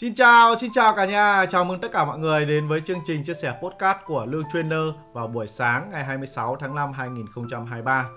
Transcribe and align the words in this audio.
Xin 0.00 0.14
chào, 0.14 0.56
xin 0.56 0.70
chào 0.72 0.94
cả 0.94 1.04
nhà. 1.04 1.46
Chào 1.46 1.64
mừng 1.64 1.80
tất 1.80 1.92
cả 1.92 2.04
mọi 2.04 2.18
người 2.18 2.46
đến 2.46 2.68
với 2.68 2.80
chương 2.80 2.98
trình 3.04 3.24
chia 3.24 3.34
sẻ 3.34 3.54
podcast 3.62 3.98
của 4.06 4.26
Lương 4.26 4.44
Trainer 4.52 4.94
vào 5.12 5.26
buổi 5.26 5.46
sáng 5.46 5.90
ngày 5.90 6.04
26 6.04 6.56
tháng 6.60 6.74
5 6.74 6.92
2023. 6.92 8.08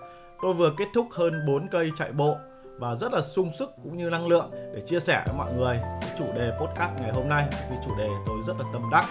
Tôi 0.41 0.53
vừa 0.53 0.73
kết 0.77 0.85
thúc 0.93 1.07
hơn 1.11 1.45
4 1.47 1.67
cây 1.67 1.91
chạy 1.95 2.11
bộ 2.11 2.35
và 2.79 2.95
rất 2.95 3.13
là 3.13 3.21
sung 3.21 3.51
sức 3.59 3.69
cũng 3.83 3.97
như 3.97 4.09
năng 4.09 4.27
lượng 4.27 4.49
để 4.75 4.81
chia 4.81 4.99
sẻ 4.99 5.23
với 5.27 5.35
mọi 5.37 5.53
người 5.53 5.79
cái 6.01 6.09
chủ 6.17 6.25
đề 6.35 6.51
podcast 6.59 7.01
ngày 7.01 7.11
hôm 7.11 7.29
nay. 7.29 7.47
Cái 7.51 7.77
chủ 7.85 7.91
đề 7.97 8.07
tôi 8.27 8.37
rất 8.47 8.53
là 8.59 8.65
tâm 8.73 8.89
đắc. 8.91 9.05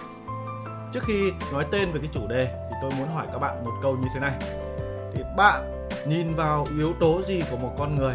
Trước 0.93 1.03
khi 1.07 1.33
nói 1.53 1.67
tên 1.73 1.93
về 1.93 2.01
cái 2.01 2.11
chủ 2.13 2.27
đề 2.27 2.69
thì 2.71 2.77
tôi 2.83 2.91
muốn 2.99 3.09
hỏi 3.09 3.27
các 3.33 3.39
bạn 3.39 3.65
một 3.65 3.75
câu 3.83 3.97
như 3.97 4.09
thế 4.15 4.21
này. 4.21 4.35
Thì 5.15 5.23
bạn 5.37 5.87
nhìn 6.07 6.35
vào 6.35 6.67
yếu 6.79 6.93
tố 7.01 7.23
gì 7.23 7.43
của 7.51 7.57
một 7.57 7.75
con 7.79 7.99
người 7.99 8.15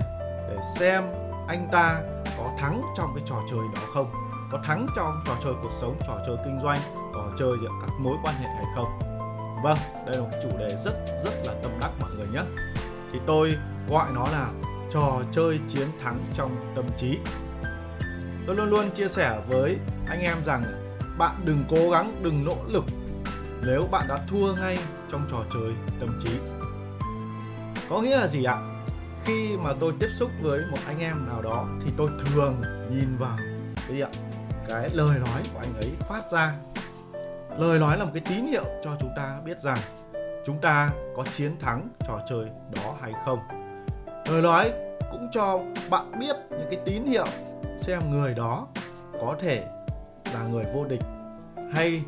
để 0.49 0.57
xem 0.75 1.03
anh 1.47 1.67
ta 1.71 2.01
có 2.37 2.49
thắng 2.59 2.81
trong 2.97 3.09
cái 3.15 3.23
trò 3.27 3.35
chơi 3.49 3.61
đó 3.75 3.81
không? 3.93 4.26
Có 4.51 4.59
thắng 4.63 4.87
trong 4.95 5.21
trò 5.25 5.35
chơi 5.43 5.53
cuộc 5.61 5.71
sống, 5.81 5.99
trò 6.07 6.19
chơi 6.25 6.37
kinh 6.45 6.59
doanh, 6.63 6.79
trò 7.13 7.23
chơi 7.39 7.57
giữa 7.61 7.69
các 7.81 7.89
mối 7.99 8.17
quan 8.23 8.35
hệ 8.35 8.47
hay 8.47 8.65
không? 8.75 8.99
Vâng 9.63 9.77
đây 10.05 10.15
là 10.15 10.21
một 10.21 10.37
chủ 10.43 10.57
đề 10.59 10.77
rất 10.85 10.93
rất 11.23 11.33
là 11.45 11.53
tâm 11.63 11.71
đắc 11.81 11.91
mọi 11.99 12.09
người 12.17 12.27
nhé. 12.33 12.41
Thì 13.13 13.19
tôi 13.25 13.55
gọi 13.89 14.11
nó 14.13 14.25
là 14.31 14.47
trò 14.91 15.21
chơi 15.31 15.59
chiến 15.67 15.87
thắng 16.03 16.19
trong 16.33 16.73
tâm 16.75 16.85
trí. 16.97 17.19
Tôi 18.47 18.55
luôn 18.55 18.69
luôn 18.69 18.91
chia 18.91 19.07
sẻ 19.07 19.39
với 19.47 19.77
anh 20.07 20.21
em 20.21 20.37
rằng 20.45 20.63
bạn 21.17 21.35
đừng 21.45 21.63
cố 21.69 21.89
gắng, 21.89 22.15
đừng 22.23 22.45
nỗ 22.45 22.57
lực 22.67 22.83
nếu 23.61 23.87
bạn 23.91 24.07
đã 24.07 24.25
thua 24.29 24.55
ngay 24.55 24.77
trong 25.11 25.21
trò 25.31 25.37
chơi 25.53 25.73
tâm 25.99 26.19
trí. 26.23 26.39
Có 27.89 28.01
nghĩa 28.01 28.17
là 28.17 28.27
gì 28.27 28.43
ạ? 28.43 28.57
Khi 29.23 29.57
mà 29.57 29.73
tôi 29.79 29.93
tiếp 29.99 30.09
xúc 30.19 30.31
với 30.41 30.61
một 30.71 30.77
anh 30.87 30.99
em 30.99 31.27
nào 31.27 31.41
đó 31.41 31.65
thì 31.85 31.91
tôi 31.97 32.09
thường 32.19 32.61
nhìn 32.91 33.17
vào, 33.19 33.37
cái 33.75 33.95
gì 33.95 34.01
ạ? 34.01 34.09
Cái 34.69 34.89
lời 34.89 35.19
nói 35.19 35.41
của 35.53 35.59
anh 35.59 35.73
ấy 35.81 35.91
phát 35.99 36.31
ra. 36.31 36.53
Lời 37.57 37.79
nói 37.79 37.97
là 37.97 38.05
một 38.05 38.11
cái 38.13 38.23
tín 38.29 38.45
hiệu 38.45 38.63
cho 38.83 38.91
chúng 38.99 39.11
ta 39.15 39.39
biết 39.45 39.61
rằng 39.61 39.77
chúng 40.45 40.57
ta 40.61 40.91
có 41.15 41.23
chiến 41.33 41.59
thắng 41.59 41.89
trò 42.07 42.19
chơi 42.29 42.45
đó 42.75 42.95
hay 43.01 43.13
không. 43.25 43.39
Lời 44.25 44.41
nói 44.41 44.71
cũng 45.11 45.29
cho 45.31 45.59
bạn 45.89 46.19
biết 46.19 46.35
những 46.49 46.67
cái 46.71 46.79
tín 46.85 47.05
hiệu 47.05 47.27
xem 47.79 48.01
người 48.11 48.33
đó 48.33 48.67
có 49.21 49.35
thể 49.41 49.67
là 50.33 50.43
người 50.51 50.65
vô 50.73 50.85
địch 50.85 51.03
hay 51.73 52.01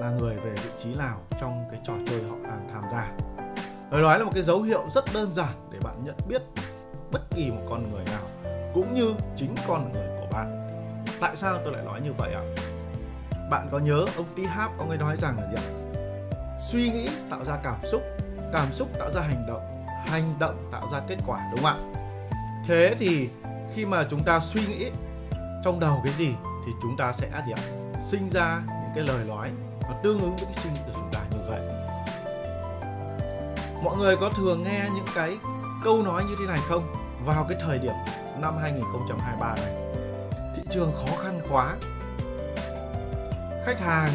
là 0.00 0.10
người 0.10 0.36
về 0.36 0.50
vị 0.50 0.70
trí 0.78 0.94
nào 0.94 1.20
trong 1.40 1.64
cái 1.70 1.80
trò 1.84 1.92
chơi 2.06 2.22
họ 2.30 2.36
đang 2.42 2.68
tham 2.72 2.82
gia. 2.92 3.12
Lời 3.90 4.02
nói 4.02 4.18
là 4.18 4.24
một 4.24 4.30
cái 4.34 4.42
dấu 4.42 4.62
hiệu 4.62 4.84
rất 4.88 5.04
đơn 5.14 5.34
giản 5.34 5.68
để 5.72 5.78
bạn 5.84 6.04
nhận 6.04 6.16
biết 6.28 6.42
bất 7.12 7.20
kỳ 7.30 7.50
một 7.50 7.62
con 7.70 7.92
người 7.92 8.04
nào, 8.04 8.52
cũng 8.74 8.94
như 8.94 9.14
chính 9.36 9.54
con 9.68 9.92
người 9.92 10.17
tại 11.20 11.36
sao 11.36 11.58
tôi 11.64 11.72
lại 11.72 11.82
nói 11.84 12.00
như 12.00 12.12
vậy 12.12 12.32
ạ? 12.32 12.42
Bạn 13.50 13.68
có 13.72 13.78
nhớ 13.78 14.04
ông 14.16 14.26
T. 14.36 14.38
Hap 14.48 14.78
ông 14.78 14.88
ấy 14.88 14.98
nói 14.98 15.16
rằng 15.16 15.38
là 15.38 15.50
gì 15.50 15.56
ạ? 15.56 15.66
Suy 16.70 16.90
nghĩ 16.90 17.08
tạo 17.30 17.44
ra 17.44 17.56
cảm 17.62 17.78
xúc 17.84 18.02
cảm 18.52 18.72
xúc 18.72 18.88
tạo 18.98 19.10
ra 19.14 19.20
hành 19.20 19.44
động 19.48 19.62
hành 20.06 20.34
động 20.38 20.68
tạo 20.72 20.88
ra 20.92 21.00
kết 21.08 21.16
quả, 21.26 21.50
đúng 21.50 21.64
không 21.64 21.94
ạ? 21.94 21.98
Thế 22.66 22.94
thì 22.98 23.28
khi 23.74 23.86
mà 23.86 24.06
chúng 24.10 24.24
ta 24.24 24.40
suy 24.40 24.60
nghĩ 24.66 24.90
trong 25.64 25.80
đầu 25.80 26.00
cái 26.04 26.12
gì 26.12 26.28
thì 26.66 26.72
chúng 26.82 26.96
ta 26.96 27.12
sẽ 27.12 27.28
gì 27.46 27.52
ạ? 27.52 27.62
Sinh 28.06 28.28
ra 28.30 28.60
những 28.66 28.92
cái 28.94 29.04
lời 29.04 29.24
nói 29.28 29.50
nó 29.82 29.94
tương 30.02 30.20
ứng 30.20 30.36
với 30.36 30.44
cái 30.44 30.54
suy 30.54 30.70
nghĩ 30.70 30.80
của 30.86 30.92
chúng 30.94 31.10
ta 31.12 31.20
như 31.30 31.38
vậy. 31.48 31.60
Mọi 33.82 33.96
người 33.96 34.16
có 34.16 34.30
thường 34.36 34.62
nghe 34.62 34.84
những 34.94 35.06
cái 35.14 35.38
câu 35.84 36.02
nói 36.02 36.24
như 36.24 36.36
thế 36.40 36.46
này 36.46 36.60
không? 36.68 36.94
Vào 37.24 37.46
cái 37.48 37.58
thời 37.60 37.78
điểm 37.78 37.94
năm 38.40 38.58
2023 38.62 39.54
này 39.54 39.97
trường 40.70 40.92
khó 40.92 41.16
khăn 41.22 41.40
quá. 41.50 41.76
Khách 43.66 43.80
hàng 43.80 44.10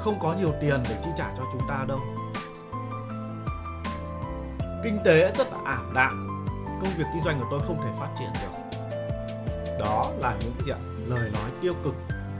không 0.00 0.18
có 0.22 0.34
nhiều 0.34 0.52
tiền 0.60 0.82
để 0.88 0.96
chi 1.04 1.10
trả 1.16 1.34
cho 1.36 1.42
chúng 1.52 1.62
ta 1.68 1.84
đâu. 1.88 2.00
Kinh 4.84 4.98
tế 5.04 5.32
rất 5.38 5.52
là 5.52 5.58
ảm 5.64 5.92
đạm. 5.94 6.46
Công 6.66 6.92
việc 6.98 7.04
kinh 7.12 7.22
doanh 7.24 7.40
của 7.40 7.46
tôi 7.50 7.60
không 7.66 7.80
thể 7.84 7.90
phát 8.00 8.08
triển 8.18 8.28
được. 8.42 8.78
Đó 9.80 10.10
là 10.18 10.34
những 10.40 10.52
cái 10.66 10.78
lời 11.06 11.30
nói 11.34 11.50
tiêu 11.60 11.74
cực. 11.84 11.94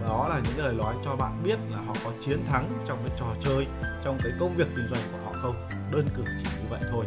Đó 0.09 0.29
là 0.29 0.41
những 0.45 0.65
lời 0.65 0.75
nói 0.75 0.95
cho 1.05 1.17
bạn 1.17 1.43
biết 1.45 1.59
là 1.71 1.79
họ 1.87 1.95
có 2.05 2.11
chiến 2.21 2.47
thắng 2.47 2.71
trong 2.87 2.99
cái 3.07 3.17
trò 3.19 3.27
chơi, 3.41 3.67
trong 4.05 4.19
cái 4.23 4.33
công 4.41 4.57
việc 4.57 4.67
kinh 4.77 4.87
doanh 4.91 5.01
của 5.13 5.19
họ 5.25 5.33
không? 5.43 5.69
Đơn 5.93 6.09
cử 6.17 6.25
chỉ 6.39 6.47
như 6.57 6.67
vậy 6.71 6.81
thôi. 6.91 7.05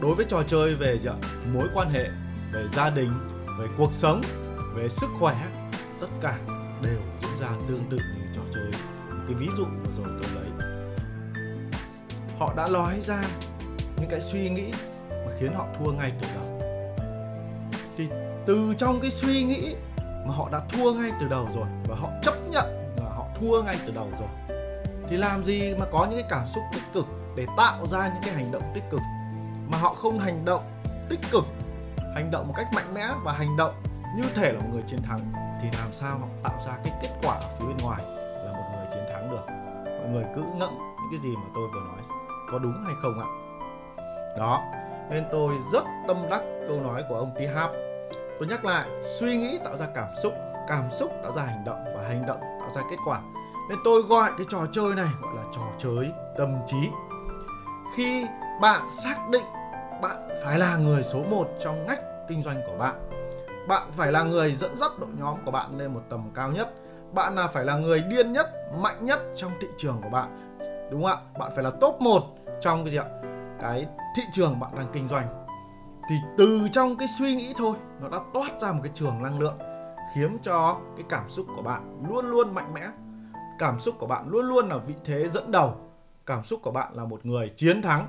Đối 0.00 0.14
với 0.14 0.26
trò 0.28 0.42
chơi 0.48 0.74
về 0.74 0.98
mối 1.54 1.68
quan 1.74 1.90
hệ, 1.90 2.04
về 2.52 2.68
gia 2.68 2.90
đình, 2.90 3.12
về 3.58 3.66
cuộc 3.78 3.92
sống 3.92 4.20
về 4.74 4.88
sức 4.88 5.10
khỏe, 5.20 5.36
tất 6.00 6.06
cả 6.20 6.38
đều 6.82 6.98
diễn 7.22 7.30
ra 7.40 7.48
tương 7.68 7.84
tự 7.90 7.96
như 7.96 8.24
trò 8.36 8.42
chơi. 8.54 8.70
Cái 9.08 9.34
ví 9.34 9.48
dụ 9.56 9.64
vừa 9.64 9.90
rồi 9.98 10.20
tôi 10.22 10.30
lấy. 10.34 10.66
Họ 12.38 12.54
đã 12.56 12.68
nói 12.68 13.00
ra 13.00 13.22
những 13.96 14.10
cái 14.10 14.20
suy 14.20 14.50
nghĩ 14.50 14.72
mà 15.10 15.32
khiến 15.40 15.54
họ 15.54 15.66
thua 15.78 15.92
ngay 15.92 16.12
từ 16.20 16.28
đầu. 16.34 16.60
Thì 17.96 18.08
từ 18.46 18.74
trong 18.78 19.00
cái 19.00 19.10
suy 19.10 19.44
nghĩ 19.44 19.76
mà 20.26 20.34
họ 20.34 20.48
đã 20.52 20.60
thua 20.72 20.94
ngay 20.94 21.10
từ 21.20 21.28
đầu 21.28 21.48
rồi 21.54 21.66
và 21.88 21.96
họ 21.96 22.08
chấp 22.22 22.34
nhận 22.50 22.94
là 22.96 23.10
họ 23.16 23.26
thua 23.40 23.62
ngay 23.62 23.76
từ 23.86 23.92
đầu 23.94 24.08
rồi, 24.20 24.58
thì 25.08 25.16
làm 25.16 25.44
gì 25.44 25.74
mà 25.74 25.86
có 25.92 26.06
những 26.10 26.20
cái 26.20 26.28
cảm 26.30 26.46
xúc 26.54 26.64
tích 26.72 26.82
cực 26.94 27.06
để 27.36 27.46
tạo 27.56 27.86
ra 27.86 28.08
những 28.08 28.22
cái 28.22 28.34
hành 28.34 28.52
động 28.52 28.62
tích 28.74 28.84
cực? 28.90 29.00
Mà 29.68 29.78
họ 29.78 29.94
không 29.94 30.18
hành 30.18 30.44
động 30.44 30.62
tích 31.08 31.20
cực, 31.32 31.44
hành 32.14 32.30
động 32.30 32.48
một 32.48 32.54
cách 32.56 32.68
mạnh 32.74 32.94
mẽ 32.94 33.08
và 33.24 33.32
hành 33.32 33.56
động 33.56 33.74
như 34.16 34.22
thể 34.34 34.52
là 34.52 34.60
một 34.60 34.68
người 34.72 34.82
chiến 34.86 35.02
thắng, 35.02 35.20
thì 35.62 35.68
làm 35.78 35.92
sao 35.92 36.18
họ 36.18 36.26
tạo 36.42 36.60
ra 36.66 36.72
cái 36.84 36.92
kết 37.02 37.10
quả 37.22 37.34
ở 37.34 37.48
phía 37.58 37.66
bên 37.66 37.76
ngoài 37.82 38.02
là 38.44 38.52
một 38.52 38.64
người 38.76 38.86
chiến 38.94 39.04
thắng 39.12 39.30
được? 39.30 39.46
Mọi 39.84 40.08
người 40.12 40.24
cứ 40.34 40.42
ngẫm 40.56 40.74
những 40.78 41.10
cái 41.10 41.20
gì 41.22 41.36
mà 41.36 41.46
tôi 41.54 41.68
vừa 41.74 41.80
nói, 41.80 42.02
có 42.52 42.58
đúng 42.58 42.84
hay 42.84 42.94
không 43.02 43.20
ạ? 43.20 43.28
Đó, 44.38 44.62
nên 45.10 45.24
tôi 45.32 45.54
rất 45.72 45.84
tâm 46.08 46.16
đắc 46.30 46.42
câu 46.68 46.80
nói 46.80 47.04
của 47.08 47.14
ông 47.14 47.34
T. 47.34 47.54
Hap 47.54 47.70
tôi 48.38 48.48
nhắc 48.48 48.64
lại, 48.64 48.88
suy 49.20 49.36
nghĩ 49.36 49.58
tạo 49.64 49.76
ra 49.76 49.86
cảm 49.94 50.08
xúc 50.22 50.32
cảm 50.68 50.90
xúc 50.90 51.10
tạo 51.22 51.32
ra 51.32 51.42
hành 51.42 51.64
động 51.64 51.84
và 51.96 52.02
hành 52.02 52.26
động 52.26 52.40
tạo 52.40 52.70
ra 52.70 52.82
kết 52.90 52.96
quả. 53.06 53.20
Nên 53.68 53.78
tôi 53.84 54.02
gọi 54.02 54.30
cái 54.38 54.46
trò 54.50 54.58
chơi 54.72 54.94
này 54.94 55.08
gọi 55.22 55.34
là 55.36 55.42
trò 55.54 55.62
chơi 55.78 56.12
tâm 56.38 56.56
trí. 56.66 56.90
Khi 57.96 58.26
bạn 58.60 58.90
xác 58.90 59.16
định 59.30 59.44
bạn 60.02 60.28
phải 60.44 60.58
là 60.58 60.76
người 60.76 61.02
số 61.02 61.18
1 61.30 61.48
trong 61.64 61.86
ngách 61.86 62.00
kinh 62.28 62.42
doanh 62.42 62.62
của 62.66 62.78
bạn 62.78 63.03
bạn 63.68 63.90
phải 63.92 64.12
là 64.12 64.22
người 64.22 64.54
dẫn 64.54 64.76
dắt 64.76 64.92
đội 64.98 65.10
nhóm 65.18 65.44
của 65.44 65.50
bạn 65.50 65.78
lên 65.78 65.94
một 65.94 66.02
tầm 66.10 66.30
cao 66.34 66.52
nhất. 66.52 66.74
Bạn 67.12 67.34
là 67.34 67.46
phải 67.46 67.64
là 67.64 67.76
người 67.76 68.00
điên 68.00 68.32
nhất, 68.32 68.50
mạnh 68.82 69.06
nhất 69.06 69.20
trong 69.36 69.52
thị 69.60 69.68
trường 69.76 70.00
của 70.02 70.08
bạn. 70.10 70.58
Đúng 70.90 71.02
không 71.02 71.10
ạ? 71.10 71.38
Bạn 71.38 71.50
phải 71.54 71.64
là 71.64 71.70
top 71.70 72.00
1 72.00 72.22
trong 72.60 72.84
cái 72.84 72.92
gì 72.92 72.98
ạ? 72.98 73.04
Cái 73.60 73.86
thị 74.16 74.22
trường 74.32 74.60
bạn 74.60 74.70
đang 74.76 74.86
kinh 74.92 75.08
doanh. 75.08 75.44
Thì 76.10 76.16
từ 76.38 76.68
trong 76.72 76.96
cái 76.96 77.08
suy 77.18 77.36
nghĩ 77.36 77.54
thôi, 77.56 77.76
nó 78.00 78.08
đã 78.08 78.18
toát 78.34 78.60
ra 78.60 78.72
một 78.72 78.80
cái 78.82 78.92
trường 78.94 79.22
năng 79.22 79.40
lượng, 79.40 79.58
khiến 80.14 80.38
cho 80.42 80.80
cái 80.96 81.06
cảm 81.08 81.30
xúc 81.30 81.46
của 81.56 81.62
bạn 81.62 82.02
luôn 82.08 82.26
luôn 82.26 82.54
mạnh 82.54 82.74
mẽ. 82.74 82.86
Cảm 83.58 83.80
xúc 83.80 83.94
của 83.98 84.06
bạn 84.06 84.28
luôn 84.28 84.48
luôn 84.48 84.68
là 84.68 84.76
vị 84.76 84.94
thế 85.04 85.28
dẫn 85.28 85.50
đầu. 85.50 85.76
Cảm 86.26 86.44
xúc 86.44 86.60
của 86.62 86.70
bạn 86.70 86.94
là 86.94 87.04
một 87.04 87.26
người 87.26 87.52
chiến 87.56 87.82
thắng. 87.82 88.06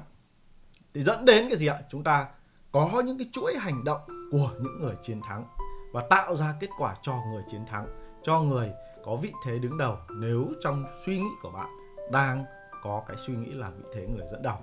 Thì 0.93 1.03
dẫn 1.03 1.25
đến 1.25 1.49
cái 1.49 1.57
gì 1.57 1.67
ạ? 1.67 1.77
Chúng 1.89 2.03
ta 2.03 2.27
có 2.71 3.01
những 3.05 3.17
cái 3.17 3.29
chuỗi 3.31 3.55
hành 3.59 3.83
động 3.83 4.01
của 4.35 4.49
những 4.59 4.81
người 4.81 4.95
chiến 5.01 5.21
thắng 5.21 5.45
và 5.93 6.03
tạo 6.09 6.35
ra 6.35 6.53
kết 6.59 6.67
quả 6.79 6.95
cho 7.01 7.13
người 7.31 7.43
chiến 7.47 7.65
thắng, 7.65 7.87
cho 8.23 8.41
người 8.41 8.71
có 9.05 9.15
vị 9.15 9.31
thế 9.45 9.59
đứng 9.59 9.77
đầu 9.77 9.97
nếu 10.09 10.45
trong 10.61 10.85
suy 11.05 11.19
nghĩ 11.19 11.29
của 11.41 11.51
bạn 11.51 11.69
đang 12.11 12.45
có 12.83 13.03
cái 13.07 13.17
suy 13.17 13.33
nghĩ 13.33 13.51
là 13.51 13.69
vị 13.69 13.83
thế 13.93 14.07
người 14.07 14.25
dẫn 14.31 14.41
đầu. 14.41 14.57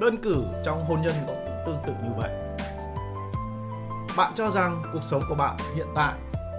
Đơn 0.00 0.16
cử 0.22 0.44
trong 0.64 0.84
hôn 0.84 1.02
nhân 1.02 1.14
cũng 1.26 1.44
tương 1.66 1.78
tự 1.86 1.92
như 2.04 2.10
vậy. 2.16 2.30
Bạn 4.16 4.32
cho 4.34 4.50
rằng 4.50 4.82
cuộc 4.92 5.02
sống 5.02 5.22
của 5.28 5.34
bạn 5.34 5.56
hiện 5.74 5.88
tại 5.94 6.14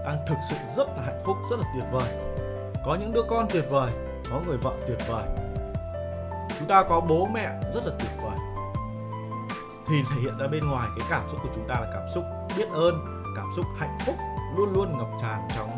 đang 0.06 0.18
thực 0.28 0.38
sự 0.50 0.56
rất 0.78 0.88
là 0.88 1.04
hạnh 1.06 1.22
phúc, 1.26 1.38
rất 1.50 1.60
là 1.60 1.66
tuyệt 1.76 1.86
vời. 1.92 2.09
Có 2.86 2.96
những 2.96 3.14
đứa 3.14 3.24
con 3.30 3.47
tuyệt 3.54 3.66
vời, 3.70 3.92
có 4.30 4.42
người 4.46 4.58
vợ 4.58 4.74
tuyệt 4.88 5.00
vời. 5.08 5.24
Chúng 6.59 6.68
ta 6.68 6.84
có 6.90 7.02
bố 7.02 7.26
mẹ 7.26 7.59
rất 7.74 7.86
là 7.86 7.94
tuyệt 8.00 8.12
vời 8.24 8.31
thì 9.91 10.03
thể 10.09 10.22
hiện 10.22 10.38
ra 10.38 10.47
bên 10.47 10.70
ngoài 10.70 10.90
cái 10.99 11.08
cảm 11.09 11.23
xúc 11.32 11.40
của 11.43 11.49
chúng 11.55 11.67
ta 11.67 11.73
là 11.73 11.91
cảm 11.93 12.03
xúc 12.14 12.23
biết 12.58 12.70
ơn, 12.70 13.23
cảm 13.35 13.47
xúc 13.55 13.66
hạnh 13.78 13.97
phúc 14.05 14.16
luôn 14.58 14.73
luôn 14.73 14.97
ngập 14.97 15.08
tràn 15.22 15.47
trong 15.55 15.70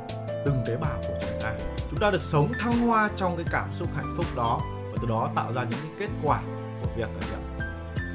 từng 0.45 0.63
tế 0.67 0.77
bào 0.77 0.97
của 0.97 1.13
chúng 1.21 1.39
ta. 1.41 1.53
Chúng 1.89 1.99
ta 1.99 2.11
được 2.11 2.21
sống 2.21 2.51
thăng 2.59 2.79
hoa 2.79 3.09
trong 3.15 3.37
cái 3.37 3.45
cảm 3.51 3.73
xúc 3.73 3.89
hạnh 3.95 4.13
phúc 4.17 4.25
đó 4.35 4.61
và 4.91 4.97
từ 5.01 5.07
đó 5.07 5.31
tạo 5.35 5.53
ra 5.53 5.63
những 5.63 5.79
cái 5.81 5.91
kết 5.99 6.09
quả 6.23 6.41
của 6.81 6.89
việc 6.95 7.07
là 7.21 7.37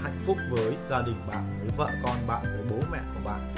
hạnh 0.03 0.21
phúc 0.27 0.37
với 0.51 0.77
gia 0.91 1.03
đình 1.03 1.27
bạn, 1.29 1.59
với 1.61 1.71
vợ 1.77 1.91
con 2.05 2.17
bạn, 2.27 2.43
với 2.43 2.65
bố 2.71 2.87
mẹ 2.93 2.99
của 3.15 3.21
bạn 3.25 3.55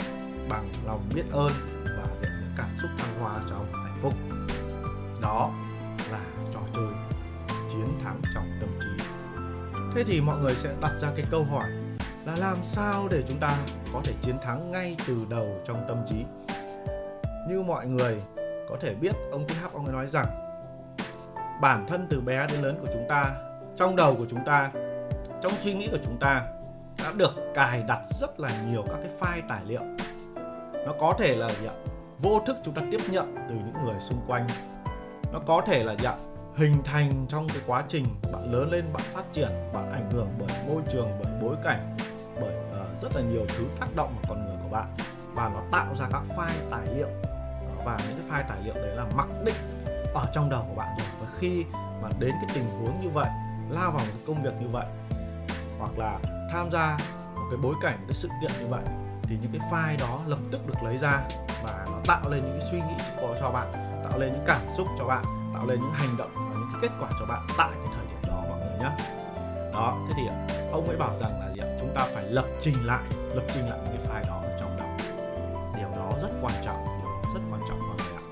bằng 0.49 0.69
lòng 0.87 1.09
biết 1.15 1.25
ơn 1.33 1.53
và 1.85 2.07
những 2.23 2.53
cảm 2.57 2.69
xúc 2.83 2.91
thăng 2.99 3.21
hoa 3.21 3.35
trong 3.51 3.73
hạnh 3.73 3.97
phúc. 4.03 4.15
Đó 5.21 5.51
là 6.13 6.21
trò 6.55 6.61
chơi 6.75 6.95
chiến 7.71 7.87
thắng 8.05 8.21
trong 8.35 8.45
tâm 8.61 8.71
trí. 8.81 9.05
Thế 9.95 10.05
thì 10.07 10.21
mọi 10.21 10.39
người 10.39 10.55
sẽ 10.55 10.75
đặt 10.81 10.93
ra 11.01 11.09
cái 11.17 11.27
câu 11.31 11.45
hỏi 11.45 11.71
là 12.31 12.37
làm 12.37 12.65
sao 12.65 13.09
để 13.09 13.23
chúng 13.29 13.39
ta 13.39 13.57
có 13.93 14.01
thể 14.05 14.13
chiến 14.21 14.35
thắng 14.43 14.73
ngay 14.73 14.97
từ 15.07 15.27
đầu 15.31 15.49
trong 15.67 15.85
tâm 15.89 15.97
trí? 16.07 16.25
Như 17.49 17.63
mọi 17.63 17.87
người 17.87 18.23
có 18.69 18.77
thể 18.81 18.95
biết, 18.95 19.13
ông 19.31 19.47
TH 19.49 19.73
ông 19.73 19.85
ấy 19.87 19.93
nói 19.93 20.09
rằng, 20.09 20.27
bản 21.61 21.87
thân 21.89 22.07
từ 22.11 22.21
bé 22.21 22.47
đến 22.53 22.61
lớn 22.61 22.79
của 22.81 22.89
chúng 22.93 23.07
ta, 23.09 23.31
trong 23.77 23.97
đầu 23.97 24.15
của 24.19 24.27
chúng 24.31 24.45
ta, 24.47 24.71
trong 25.43 25.53
suy 25.53 25.75
nghĩ 25.75 25.89
của 25.91 25.99
chúng 26.05 26.19
ta 26.21 26.47
đã 26.99 27.13
được 27.17 27.35
cài 27.55 27.83
đặt 27.83 28.01
rất 28.21 28.41
là 28.41 28.49
nhiều 28.71 28.85
các 28.89 28.97
cái 29.03 29.11
file 29.21 29.49
tài 29.49 29.65
liệu. 29.65 29.83
Nó 30.87 30.93
có 31.01 31.15
thể 31.19 31.37
là 31.37 31.49
gì 31.49 31.67
ạ 31.67 31.75
vô 32.19 32.41
thức 32.47 32.57
chúng 32.65 32.75
ta 32.75 32.83
tiếp 32.91 33.01
nhận 33.11 33.35
từ 33.49 33.55
những 33.55 33.85
người 33.85 34.01
xung 34.01 34.21
quanh. 34.27 34.47
Nó 35.33 35.39
có 35.47 35.63
thể 35.67 35.85
là 35.85 35.97
gì 35.97 36.07
ạ 36.07 36.15
hình 36.57 36.83
thành 36.85 37.27
trong 37.29 37.49
cái 37.49 37.59
quá 37.67 37.85
trình 37.89 38.07
bạn 38.33 38.53
lớn 38.53 38.71
lên, 38.71 38.85
bạn 38.93 39.03
phát 39.03 39.25
triển, 39.33 39.49
bạn 39.73 39.93
ảnh 39.93 40.11
hưởng 40.11 40.29
bởi 40.39 40.49
môi 40.69 40.83
trường, 40.93 41.09
bởi 41.23 41.33
bối 41.43 41.57
cảnh 41.65 41.97
rất 43.03 43.17
là 43.17 43.23
nhiều 43.23 43.47
thứ 43.49 43.65
tác 43.81 43.97
động 43.97 44.15
vào 44.15 44.25
con 44.29 44.47
người 44.47 44.57
của 44.63 44.69
bạn. 44.71 44.97
Và 45.35 45.51
nó 45.55 45.61
tạo 45.73 45.95
ra 45.97 46.07
các 46.13 46.23
file 46.37 46.71
tài 46.71 46.87
liệu. 46.97 47.09
Và 47.85 47.99
những 48.09 48.19
cái 48.19 48.41
file 48.41 48.49
tài 48.49 48.63
liệu 48.65 48.75
đấy 48.75 48.97
là 48.97 49.07
mặc 49.17 49.29
định 49.45 49.55
ở 50.15 50.27
trong 50.33 50.51
đầu 50.51 50.65
của 50.69 50.75
bạn 50.75 50.97
rồi. 50.99 51.07
Và 51.21 51.27
khi 51.39 51.65
mà 52.03 52.09
đến 52.19 52.31
cái 52.31 52.51
tình 52.55 52.69
huống 52.71 53.01
như 53.03 53.09
vậy 53.09 53.29
lao 53.71 53.91
vào 53.91 53.99
một 53.99 54.13
cái 54.13 54.23
công 54.27 54.43
việc 54.43 54.53
như 54.61 54.69
vậy 54.69 54.87
hoặc 55.79 55.99
là 55.99 56.19
tham 56.53 56.71
gia 56.71 56.99
một 57.35 57.47
cái 57.51 57.59
bối 57.63 57.75
cảnh 57.83 57.97
một 57.99 58.05
cái 58.09 58.15
sự 58.15 58.29
kiện 58.41 58.51
như 58.61 58.67
vậy 58.67 58.83
thì 59.23 59.39
những 59.43 59.53
cái 59.59 59.71
file 59.71 59.99
đó 60.01 60.21
lập 60.27 60.39
tức 60.51 60.67
được 60.67 60.83
lấy 60.83 60.99
ra 60.99 61.23
và 61.65 61.87
nó 61.87 61.99
tạo 62.07 62.21
lên 62.31 62.43
những 62.43 62.59
cái 62.61 62.69
suy 62.71 62.79
nghĩ 62.79 62.95
cho, 63.21 63.37
cho 63.41 63.51
bạn 63.51 63.73
tạo 64.11 64.19
lên 64.19 64.33
những 64.33 64.45
cảm 64.47 64.61
xúc 64.77 64.87
cho 64.99 65.05
bạn 65.05 65.25
tạo 65.55 65.67
lên 65.67 65.81
những 65.81 65.93
hành 65.93 66.17
động 66.19 66.31
và 66.35 66.55
những 66.55 66.69
cái 66.73 66.81
kết 66.83 66.97
quả 67.01 67.11
cho 67.21 67.27
bạn 67.27 67.47
tại 67.59 67.71
cái 67.75 67.93
thời 67.97 68.07
điểm 68.07 68.19
đó 68.29 68.45
mọi 68.49 68.59
người 68.59 68.79
nhé 68.79 68.91
đó. 69.81 69.99
Thế 70.09 70.15
thì 70.17 70.27
ờ, 70.27 70.35
ông 70.73 70.89
ấy 70.89 70.97
bảo 70.97 71.17
rằng 71.21 71.41
là 71.41 71.53
gì 71.55 71.61
chúng 71.81 71.93
ta 71.95 72.07
phải 72.15 72.25
lập 72.25 72.47
trình 72.61 72.87
lại, 72.87 73.05
lập 73.35 73.45
trình 73.55 73.69
lại 73.69 73.79
những 73.85 73.97
cái 73.99 74.07
file 74.09 74.29
đó 74.29 74.41
ở 74.43 74.57
trong 74.61 74.77
đầu 74.77 74.89
điều 75.77 75.89
đó 75.97 76.11
rất 76.23 76.31
quan 76.43 76.55
trọng, 76.65 76.85
điều 76.85 77.11
đó 77.11 77.23
rất 77.35 77.41
quan 77.51 77.61
trọng 77.69 77.79
mọi 77.79 77.97
người 77.97 78.15
ạ. 78.17 78.25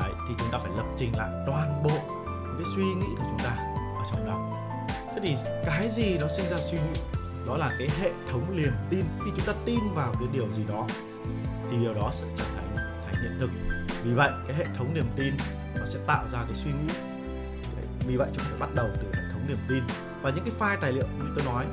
Đấy, 0.00 0.12
thì 0.28 0.34
chúng 0.38 0.48
ta 0.52 0.58
phải 0.58 0.72
lập 0.76 0.86
trình 0.96 1.12
lại 1.16 1.30
toàn 1.46 1.82
bộ 1.82 1.98
những 2.16 2.62
cái 2.64 2.72
suy 2.76 2.84
nghĩ 2.84 3.14
của 3.16 3.24
chúng 3.28 3.38
ta 3.38 3.50
ở 3.98 4.04
trong 4.10 4.26
đầu 4.26 4.60
thế 5.14 5.20
thì 5.22 5.36
cái 5.64 5.90
gì 5.90 6.18
nó 6.18 6.28
sinh 6.28 6.50
ra 6.50 6.56
suy 6.58 6.78
nghĩ? 6.78 7.00
Đó 7.46 7.56
là 7.56 7.72
cái 7.78 7.88
hệ 8.00 8.10
thống 8.30 8.56
niềm 8.56 8.72
tin. 8.90 9.04
Khi 9.24 9.30
chúng 9.36 9.46
ta 9.46 9.52
tin 9.64 9.78
vào 9.94 10.12
cái 10.12 10.28
điều 10.32 10.48
gì 10.56 10.64
đó, 10.68 10.86
thì 11.70 11.76
điều 11.76 11.94
đó 11.94 12.10
sẽ 12.12 12.26
trở 12.36 12.44
thành 12.56 12.76
thành 12.76 13.22
hiện 13.22 13.36
thực. 13.40 13.50
Vì 14.02 14.14
vậy, 14.14 14.30
cái 14.48 14.56
hệ 14.56 14.64
thống 14.78 14.94
niềm 14.94 15.06
tin 15.16 15.34
nó 15.74 15.84
sẽ 15.86 15.98
tạo 16.06 16.24
ra 16.32 16.38
cái 16.44 16.54
suy 16.54 16.70
nghĩ. 16.70 16.94
Vì 18.06 18.16
vậy 18.16 18.28
chúng 18.34 18.44
ta 18.44 18.50
phải 18.50 18.60
bắt 18.60 18.74
đầu 18.74 18.86
từ 19.02 19.08
hệ 19.14 19.22
thống 19.32 19.42
niềm 19.48 19.58
tin 19.68 19.82
và 20.22 20.30
những 20.30 20.44
cái 20.44 20.54
file 20.58 20.80
tài 20.80 20.92
liệu 20.92 21.06
như 21.18 21.24
tôi 21.36 21.46
nói 21.46 21.64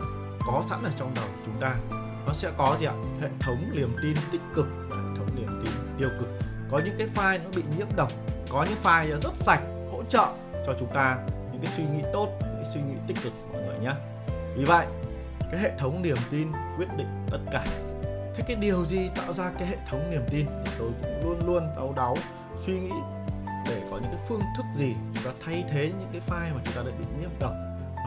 có 0.47 0.63
sẵn 0.69 0.83
ở 0.83 0.91
trong 0.99 1.11
đầu 1.15 1.25
chúng 1.45 1.55
ta, 1.59 1.75
nó 2.25 2.33
sẽ 2.33 2.51
có 2.57 2.77
gì 2.79 2.85
ạ? 2.85 2.93
Hệ 3.21 3.29
thống 3.39 3.71
niềm 3.73 3.95
tin 4.03 4.15
tích 4.31 4.41
cực 4.55 4.67
và 4.89 4.95
hệ 4.95 5.17
thống 5.17 5.27
niềm 5.35 5.61
tin 5.63 5.73
tiêu 5.97 6.09
cực. 6.19 6.29
Có 6.71 6.81
những 6.85 6.95
cái 6.97 7.07
file 7.15 7.43
nó 7.43 7.49
bị 7.55 7.63
nhiễm 7.77 7.87
độc, 7.95 8.11
có 8.49 8.65
những 8.69 8.77
file 8.83 9.19
rất 9.19 9.35
sạch, 9.35 9.61
hỗ 9.91 10.03
trợ 10.03 10.27
cho 10.65 10.73
chúng 10.79 10.93
ta 10.93 11.17
những 11.51 11.61
cái 11.61 11.71
suy 11.77 11.83
nghĩ 11.83 12.03
tốt, 12.13 12.37
những 12.41 12.55
cái 12.55 12.71
suy 12.73 12.81
nghĩ 12.81 12.95
tích 13.07 13.17
cực, 13.23 13.33
mọi 13.53 13.61
người 13.61 13.79
nhé. 13.79 13.91
Vì 14.55 14.65
vậy, 14.65 14.85
cái 15.51 15.59
hệ 15.61 15.71
thống 15.79 16.01
niềm 16.01 16.17
tin 16.31 16.51
quyết 16.77 16.87
định 16.97 17.25
tất 17.31 17.39
cả. 17.51 17.65
Thế 18.35 18.43
cái 18.47 18.55
điều 18.55 18.85
gì 18.85 19.09
tạo 19.15 19.33
ra 19.33 19.51
cái 19.59 19.67
hệ 19.67 19.77
thống 19.89 20.11
niềm 20.11 20.21
tin 20.29 20.45
thì 20.65 20.71
tôi 20.79 20.91
cũng 21.01 21.21
luôn 21.23 21.47
luôn 21.47 21.67
đau 21.75 21.93
đáu 21.95 22.15
suy 22.65 22.79
nghĩ 22.79 22.95
để 23.67 23.81
có 23.91 23.97
những 23.97 24.11
cái 24.11 24.21
phương 24.29 24.41
thức 24.57 24.63
gì 24.75 24.95
chúng 25.13 25.23
ta 25.23 25.31
thay 25.45 25.65
thế 25.71 25.91
những 25.99 26.09
cái 26.11 26.21
file 26.27 26.55
mà 26.55 26.61
chúng 26.65 26.73
ta 26.73 26.81
đã 26.91 26.97
bị 26.99 27.05
nhiễm 27.19 27.29
độc 27.39 27.53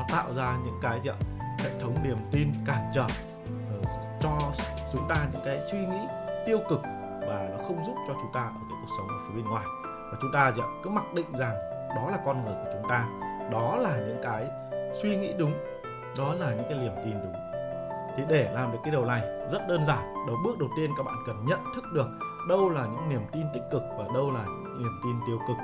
nó 0.01 0.07
tạo 0.09 0.35
ra 0.35 0.57
những 0.65 0.79
cái 0.83 1.01
gì 1.05 1.11
ạ? 1.11 1.17
Hệ 1.59 1.81
thống 1.81 1.95
niềm 2.03 2.17
tin 2.33 2.53
cản 2.67 2.91
trở 2.95 3.05
uh, 3.05 3.87
cho 4.21 4.39
chúng 4.93 5.09
ta 5.09 5.17
những 5.33 5.43
cái 5.45 5.59
suy 5.71 5.79
nghĩ 5.79 6.01
tiêu 6.47 6.59
cực 6.69 6.83
và 7.21 7.49
nó 7.51 7.65
không 7.67 7.85
giúp 7.87 7.95
cho 8.09 8.15
chúng 8.15 8.33
ta 8.33 8.41
ở 8.41 8.61
cái 8.69 8.79
cuộc 8.81 8.95
sống 8.99 9.09
ở 9.09 9.17
phía 9.29 9.35
bên 9.37 9.45
ngoài. 9.45 9.65
Và 10.13 10.19
chúng 10.21 10.33
ta 10.33 10.53
gì 10.53 10.63
ạ? 10.63 10.69
Cứ 10.83 10.91
mặc 10.91 11.15
định 11.15 11.33
rằng 11.39 11.55
đó 11.97 12.09
là 12.11 12.19
con 12.25 12.45
người 12.45 12.55
của 12.55 12.71
chúng 12.73 12.91
ta 12.91 13.09
đó 13.51 13.77
là 13.77 13.97
những 13.97 14.21
cái 14.23 14.47
suy 15.03 15.17
nghĩ 15.17 15.33
đúng 15.39 15.53
đó 16.19 16.35
là 16.35 16.55
những 16.55 16.65
cái 16.69 16.79
niềm 16.79 16.93
tin 17.05 17.15
đúng. 17.23 17.35
Thì 18.17 18.23
để 18.29 18.53
làm 18.55 18.73
được 18.73 18.79
cái 18.83 18.91
điều 18.91 19.05
này 19.05 19.21
rất 19.53 19.69
đơn 19.69 19.85
giản. 19.85 20.15
Đầu 20.27 20.37
bước 20.45 20.59
đầu 20.59 20.69
tiên 20.77 20.91
các 20.97 21.03
bạn 21.03 21.15
cần 21.27 21.45
nhận 21.47 21.61
thức 21.75 21.85
được 21.95 22.09
đâu 22.49 22.69
là 22.69 22.87
những 22.87 23.09
niềm 23.09 23.23
tin 23.33 23.47
tích 23.55 23.63
cực 23.73 23.83
và 23.99 24.05
đâu 24.15 24.31
là 24.31 24.45
những 24.45 24.83
niềm 24.83 25.01
tin 25.05 25.21
tiêu 25.27 25.39
cực. 25.49 25.57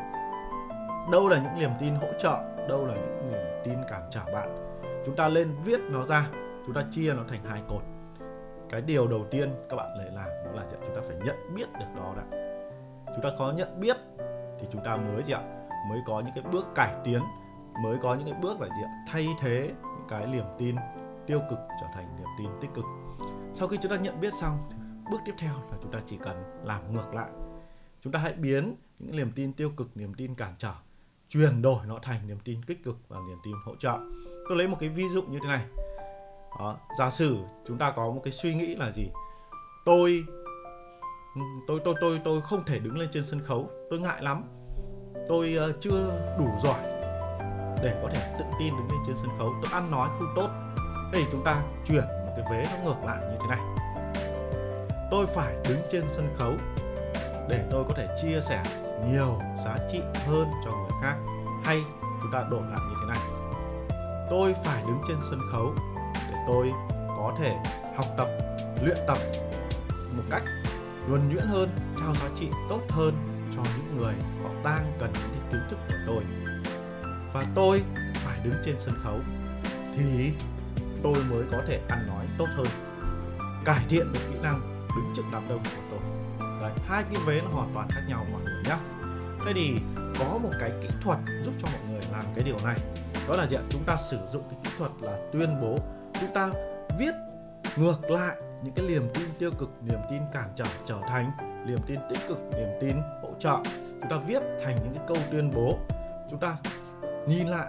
Đâu 1.13 1.29
là 1.29 1.39
những 1.39 1.59
niềm 1.59 1.71
tin 1.81 1.95
hỗ 1.95 2.09
trợ 2.19 2.56
đâu 2.69 2.87
là 2.87 2.95
những 2.95 3.31
niềm 3.31 3.47
tin 3.65 3.79
cản 3.89 4.03
trở 4.11 4.25
bạn. 4.33 4.81
Chúng 5.07 5.17
ta 5.17 5.29
lên 5.29 5.55
viết 5.65 5.81
nó 5.91 6.05
ra, 6.05 6.31
chúng 6.67 6.75
ta 6.75 6.85
chia 6.91 7.15
nó 7.15 7.23
thành 7.29 7.45
hai 7.45 7.63
cột. 7.69 7.83
Cái 8.71 8.81
điều 8.81 9.09
đầu 9.09 9.27
tiên 9.31 9.55
các 9.69 9.77
bạn 9.77 9.99
lại 9.99 10.11
làm 10.13 10.29
đó 10.45 10.53
là 10.55 10.67
chúng 10.71 10.95
ta 10.95 11.01
phải 11.09 11.17
nhận 11.17 11.55
biết 11.55 11.67
được 11.79 11.87
đó 11.97 12.15
đã. 12.17 12.23
Chúng 13.07 13.23
ta 13.23 13.29
có 13.39 13.53
nhận 13.53 13.81
biết 13.81 13.97
thì 14.61 14.67
chúng 14.71 14.85
ta 14.85 14.97
mới 14.97 15.23
gì 15.23 15.33
ạ? 15.33 15.43
Mới 15.89 15.99
có 16.07 16.21
những 16.21 16.35
cái 16.35 16.45
bước 16.53 16.67
cải 16.75 16.95
tiến, 17.05 17.21
mới 17.83 17.97
có 18.03 18.15
những 18.15 18.31
cái 18.31 18.41
bước 18.43 18.61
là 18.61 18.67
gì 18.67 18.83
ạ? 18.85 19.05
Thay 19.09 19.27
thế 19.41 19.71
những 19.83 20.07
cái 20.09 20.27
niềm 20.27 20.45
tin 20.59 20.77
tiêu 21.27 21.41
cực 21.51 21.59
trở 21.81 21.87
thành 21.95 22.17
niềm 22.19 22.29
tin 22.39 22.49
tích 22.61 22.71
cực. 22.75 22.85
Sau 23.55 23.69
khi 23.69 23.77
chúng 23.81 23.91
ta 23.91 23.97
nhận 23.97 24.21
biết 24.21 24.35
xong, 24.35 24.59
bước 25.11 25.19
tiếp 25.27 25.33
theo 25.39 25.55
là 25.71 25.79
chúng 25.83 25.93
ta 25.93 25.99
chỉ 26.07 26.19
cần 26.23 26.63
làm 26.65 26.95
ngược 26.95 27.15
lại. 27.15 27.31
Chúng 28.01 28.13
ta 28.13 28.19
hãy 28.19 28.33
biến 28.33 28.75
những 28.99 29.17
niềm 29.17 29.33
tin 29.37 29.53
tiêu 29.53 29.71
cực, 29.77 29.97
niềm 29.97 30.15
tin 30.15 30.35
cản 30.35 30.55
trở 30.59 30.73
chuyển 31.29 31.63
đổi 31.63 31.87
nó 31.87 31.99
thành 32.03 32.21
niềm 32.27 32.39
tin 32.45 32.63
tích 32.67 32.85
cực 32.85 32.97
và 33.09 33.19
niềm 33.29 33.39
tin 33.45 33.55
hỗ 33.65 33.77
trợ. 33.77 33.99
Tôi 34.49 34.59
lấy 34.59 34.69
một 34.69 34.77
cái 34.81 34.89
ví 34.89 35.09
dụ 35.09 35.23
như 35.23 35.39
thế 35.43 35.49
này. 35.49 35.65
Đó, 36.59 36.77
giả 36.99 37.11
sử 37.11 37.37
chúng 37.67 37.79
ta 37.79 37.93
có 37.97 38.11
một 38.11 38.21
cái 38.25 38.33
suy 38.33 38.55
nghĩ 38.55 38.75
là 38.75 38.91
gì? 38.91 39.11
Tôi 39.85 40.25
tôi 41.67 41.81
tôi 41.85 41.95
tôi 42.01 42.21
tôi 42.25 42.43
không 42.43 42.65
thể 42.65 42.79
đứng 42.79 42.99
lên 42.99 43.09
trên 43.13 43.25
sân 43.25 43.41
khấu 43.45 43.71
tôi 43.91 44.01
ngại 44.01 44.23
lắm. 44.23 44.45
Tôi 45.29 45.57
uh, 45.71 45.77
chưa 45.81 46.37
đủ 46.39 46.49
giỏi 46.63 46.81
để 47.83 48.01
có 48.03 48.09
thể 48.13 48.35
tự 48.39 48.45
tin 48.59 48.77
đứng 48.77 48.91
lên 48.91 49.01
trên 49.07 49.17
sân 49.17 49.31
khấu 49.39 49.55
tôi 49.63 49.73
ăn 49.73 49.91
nói 49.91 50.09
không 50.19 50.33
tốt. 50.37 50.51
Thế 51.13 51.21
thì 51.21 51.27
chúng 51.33 51.45
ta 51.45 51.63
chuyển 51.87 52.05
một 52.05 52.33
cái 52.37 52.45
vế 52.51 52.71
nó 52.71 52.85
ngược 52.85 53.07
lại 53.07 53.19
như 53.31 53.39
thế 53.41 53.57
này. 53.57 53.61
Tôi 55.11 55.27
phải 55.27 55.57
đứng 55.69 55.79
trên 55.91 56.05
sân 56.09 56.35
khấu 56.37 56.53
để 57.49 57.69
tôi 57.71 57.85
có 57.89 57.95
thể 57.95 58.17
chia 58.23 58.41
sẻ 58.41 58.63
nhiều 59.11 59.39
giá 59.65 59.79
trị 59.91 60.01
hơn 60.27 60.49
cho 60.65 60.71
người 60.71 60.86
khác 61.03 61.17
hay 61.65 61.85
chúng 62.23 62.33
ta 62.33 62.45
đổi 62.51 62.63
lại 62.63 62.81
như 62.89 62.97
thế 63.01 63.07
này. 63.07 63.19
Tôi 64.31 64.55
phải 64.65 64.83
đứng 64.87 65.01
trên 65.09 65.17
sân 65.31 65.41
khấu 65.53 65.75
để 66.15 66.37
tôi 66.47 66.73
có 67.09 67.35
thể 67.39 67.57
học 67.97 68.07
tập 68.17 68.29
luyện 68.83 68.97
tập 69.07 69.19
một 70.17 70.23
cách 70.31 70.43
nhuần 71.09 71.29
nhuyễn 71.29 71.47
hơn 71.47 71.71
trao 72.01 72.15
giá 72.15 72.29
trị 72.35 72.51
tốt 72.69 72.81
hơn 72.91 73.15
cho 73.57 73.63
những 73.77 73.97
người 73.97 74.15
họ 74.43 74.51
đang 74.65 74.93
cần 75.01 75.13
những 75.13 75.51
kiến 75.53 75.61
thức 75.71 75.79
của 75.89 75.97
tôi. 76.07 76.23
Và 77.35 77.45
tôi 77.55 77.83
phải 78.15 78.41
đứng 78.45 78.55
trên 78.65 78.79
sân 78.79 78.95
khấu 79.05 79.19
thì 79.97 80.33
tôi 81.03 81.15
mới 81.31 81.45
có 81.53 81.59
thể 81.67 81.81
ăn 81.89 82.07
nói 82.07 82.27
tốt 82.39 82.47
hơn 82.57 82.67
cải 83.65 83.85
thiện 83.89 84.13
được 84.13 84.21
kỹ 84.29 84.39
năng 84.43 84.89
đứng 84.97 85.13
trước 85.15 85.23
đám 85.33 85.49
đông 85.49 85.63
của 85.65 85.83
tôi. 85.91 86.01
Đấy, 86.61 86.73
hai 86.89 87.03
cái 87.03 87.23
vế 87.27 87.41
nó 87.41 87.49
hoàn 87.51 87.71
toàn 87.75 87.89
khác 87.91 88.01
nhau 88.09 88.27
mọi 88.33 88.43
người 88.43 88.63
nhé 88.65 88.77
thế 89.45 89.53
thì 89.55 89.81
có 90.19 90.39
một 90.43 90.51
cái 90.61 90.71
kỹ 90.83 90.89
thuật 91.03 91.19
giúp 91.45 91.53
cho 91.63 91.69
mọi 91.73 91.93
người 91.93 92.01
làm 92.13 92.25
cái 92.35 92.45
điều 92.45 92.57
này. 92.65 92.77
Đó 93.29 93.37
là 93.37 93.47
gì 93.47 93.57
ạ? 93.57 93.63
Chúng 93.71 93.85
ta 93.85 93.97
sử 93.97 94.19
dụng 94.31 94.43
cái 94.51 94.59
kỹ 94.65 94.71
thuật 94.79 94.91
là 95.01 95.19
tuyên 95.33 95.61
bố. 95.61 95.79
Chúng 96.21 96.35
ta 96.35 96.51
viết 96.99 97.15
ngược 97.77 98.11
lại 98.11 98.37
những 98.63 98.75
cái 98.75 98.87
niềm 98.87 99.09
tin 99.15 99.29
tiêu 99.39 99.51
cực, 99.59 99.71
niềm 99.83 99.99
tin 100.11 100.23
cản 100.33 100.49
trở 100.57 100.65
trở 100.87 100.99
thành, 101.09 101.31
niềm 101.67 101.79
tin 101.87 101.99
tích 102.11 102.19
cực, 102.29 102.39
niềm 102.57 102.69
tin 102.81 102.97
hỗ 103.23 103.29
trợ. 103.39 103.57
Chúng 104.01 104.11
ta 104.11 104.17
viết 104.27 104.43
thành 104.65 104.77
những 104.85 104.95
cái 104.95 105.05
câu 105.09 105.17
tuyên 105.31 105.51
bố. 105.55 105.79
Chúng 106.31 106.41
ta 106.41 106.57
nhìn 107.29 107.47
lại 107.47 107.67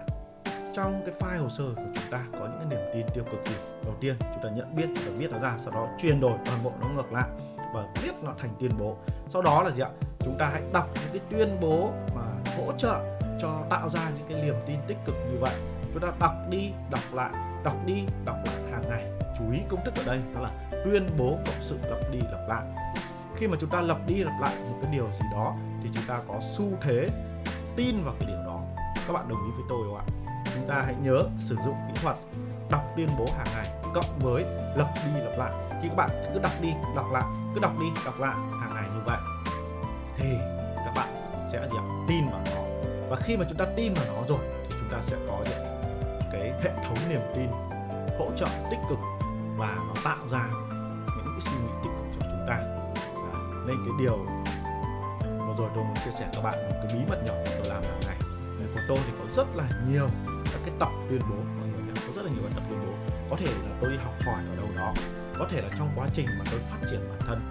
trong 0.73 1.01
cái 1.05 1.15
file 1.19 1.43
hồ 1.43 1.49
sơ 1.49 1.63
của 1.75 1.81
chúng 1.95 2.11
ta 2.11 2.19
có 2.31 2.39
những 2.39 2.59
cái 2.59 2.67
niềm 2.69 2.89
tin 2.93 3.05
tiêu 3.13 3.23
cực 3.31 3.45
gì. 3.45 3.55
Đầu 3.85 3.95
tiên, 4.01 4.15
chúng 4.19 4.43
ta 4.43 4.49
nhận 4.49 4.75
biết 4.75 4.87
và 5.05 5.11
viết 5.17 5.31
nó 5.31 5.39
ra, 5.39 5.55
sau 5.57 5.73
đó 5.73 5.87
chuyển 6.01 6.19
đổi 6.19 6.37
toàn 6.45 6.63
bộ 6.63 6.71
nó 6.81 6.87
ngược 6.87 7.11
lại 7.11 7.29
và 7.73 7.85
viết 8.03 8.11
nó 8.23 8.33
thành 8.37 8.49
tuyên 8.59 8.71
bố. 8.79 8.97
Sau 9.29 9.41
đó 9.41 9.63
là 9.63 9.71
gì 9.71 9.81
ạ? 9.81 9.89
Chúng 10.19 10.35
ta 10.39 10.49
hãy 10.53 10.61
đọc 10.73 10.87
những 10.93 11.19
cái 11.19 11.21
tuyên 11.29 11.57
bố 11.61 11.91
mà 12.15 12.26
hỗ 12.57 12.73
trợ 12.77 13.19
cho 13.41 13.63
tạo 13.69 13.89
ra 13.89 14.01
những 14.17 14.27
cái 14.29 14.41
niềm 14.41 14.55
tin 14.65 14.77
tích 14.87 14.97
cực 15.05 15.15
như 15.31 15.37
vậy. 15.39 15.55
Chúng 15.93 16.01
ta 16.01 16.07
đọc 16.19 16.33
đi, 16.49 16.71
đọc 16.89 17.03
lại, 17.13 17.29
đọc 17.63 17.75
đi, 17.85 18.03
đọc 18.25 18.35
lại 18.45 18.55
hàng 18.71 18.83
ngày. 18.89 19.05
Chú 19.37 19.51
ý 19.51 19.59
công 19.69 19.85
thức 19.85 19.93
ở 19.95 20.03
đây 20.05 20.21
đó 20.35 20.41
là 20.41 20.51
tuyên 20.85 21.09
bố 21.17 21.37
cộng 21.45 21.61
sự 21.61 21.79
lặp 21.83 22.11
đi 22.11 22.19
lặp 22.19 22.47
lại. 22.47 22.63
Khi 23.35 23.47
mà 23.47 23.57
chúng 23.59 23.69
ta 23.69 23.81
lặp 23.81 23.97
đi 24.07 24.15
lặp 24.15 24.41
lại 24.41 24.55
một 24.69 24.77
cái 24.81 24.91
điều 24.91 25.05
gì 25.19 25.25
đó 25.31 25.55
thì 25.83 25.89
chúng 25.93 26.03
ta 26.07 26.19
có 26.27 26.39
xu 26.57 26.65
thế 26.81 27.09
tin 27.75 28.03
vào 28.03 28.13
cái 28.19 28.29
điều 28.29 28.43
đó. 28.45 28.61
Các 29.07 29.13
bạn 29.13 29.29
đồng 29.29 29.43
ý 29.45 29.51
với 29.55 29.65
tôi 29.69 29.87
không 29.87 29.97
ạ? 29.97 30.05
Chúng 30.55 30.67
ta 30.67 30.81
hãy 30.85 30.95
nhớ 31.03 31.23
sử 31.45 31.55
dụng 31.65 31.75
kỹ 31.87 32.01
thuật 32.03 32.15
đọc 32.69 32.83
tuyên 32.97 33.09
bố 33.19 33.25
hàng 33.37 33.47
ngày 33.55 33.67
cộng 33.93 34.19
với 34.19 34.45
lặp 34.75 34.87
đi 34.95 35.21
lặp 35.21 35.37
lại. 35.37 35.51
Khi 35.81 35.87
các 35.89 35.95
bạn 35.95 36.09
cứ 36.33 36.39
đọc 36.39 36.51
đi, 36.61 36.73
đọc 36.95 37.05
lại, 37.11 37.23
cứ 37.53 37.59
đọc 37.59 37.71
đi, 37.79 37.85
đọc 38.05 38.19
lại 38.19 38.35
hàng 38.61 38.71
ngày 38.73 38.89
như 38.95 39.01
vậy 39.05 39.17
thì 40.17 40.37
sẽ 41.51 41.67
gì 41.71 41.77
tin 42.07 42.29
vào 42.29 42.41
nó. 42.45 42.61
Và 43.09 43.15
khi 43.15 43.37
mà 43.37 43.45
chúng 43.49 43.57
ta 43.57 43.65
tin 43.75 43.93
vào 43.93 44.05
nó 44.07 44.23
rồi 44.27 44.39
thì 44.69 44.75
chúng 44.79 44.89
ta 44.91 44.97
sẽ 45.01 45.15
có 45.27 45.43
gì 45.45 45.55
cái 46.31 46.53
hệ 46.63 46.71
thống 46.83 46.97
niềm 47.09 47.21
tin 47.35 47.47
hỗ 48.19 48.31
trợ 48.37 48.47
tích 48.71 48.79
cực 48.89 48.99
và 49.57 49.77
nó 49.87 50.01
tạo 50.03 50.27
ra 50.31 50.49
những 51.07 51.35
cái 51.35 51.41
suy 51.41 51.57
nghĩ 51.63 51.71
tích 51.83 51.89
cực 51.97 52.19
cho 52.19 52.27
chúng 52.31 52.47
ta. 52.47 52.57
Đấy, 52.57 53.45
nên 53.67 53.77
cái 53.85 53.93
điều 53.99 54.17
vừa 55.47 55.53
rồi 55.57 55.69
tôi 55.75 55.83
muốn 55.83 55.95
chia 56.05 56.11
sẻ 56.11 56.29
các 56.33 56.41
bạn 56.41 56.69
một 56.69 56.75
cái 56.83 56.93
bí 56.93 57.05
mật 57.09 57.23
nhỏ 57.25 57.33
mà 57.33 57.51
tôi 57.57 57.67
làm 57.69 57.83
hàng 57.83 58.01
ngày. 58.07 58.17
Của 58.73 58.81
tôi 58.87 58.97
thì 59.05 59.11
có 59.19 59.25
rất 59.35 59.47
là 59.55 59.69
nhiều 59.89 60.09
các 60.45 60.61
cái 60.65 60.75
tập 60.79 60.89
tuyên 61.09 61.21
bố. 61.29 61.35
Mọi 61.35 61.67
người 61.67 61.81
nhá 61.87 61.93
có 62.07 62.13
rất 62.15 62.25
là 62.25 62.31
nhiều 62.31 62.43
các 62.43 62.51
tập 62.55 62.63
tuyên 62.69 62.79
bố. 62.85 62.93
Có 63.29 63.35
thể 63.39 63.45
là 63.45 63.77
tôi 63.81 63.91
đi 63.91 63.97
học 63.97 64.13
hỏi 64.25 64.43
ở 64.49 64.55
đâu 64.55 64.67
đó. 64.75 64.93
Có 65.39 65.47
thể 65.51 65.61
là 65.61 65.69
trong 65.77 65.89
quá 65.95 66.07
trình 66.13 66.27
mà 66.39 66.45
tôi 66.51 66.59
phát 66.69 66.77
triển 66.89 67.09
bản 67.09 67.19
thân. 67.27 67.41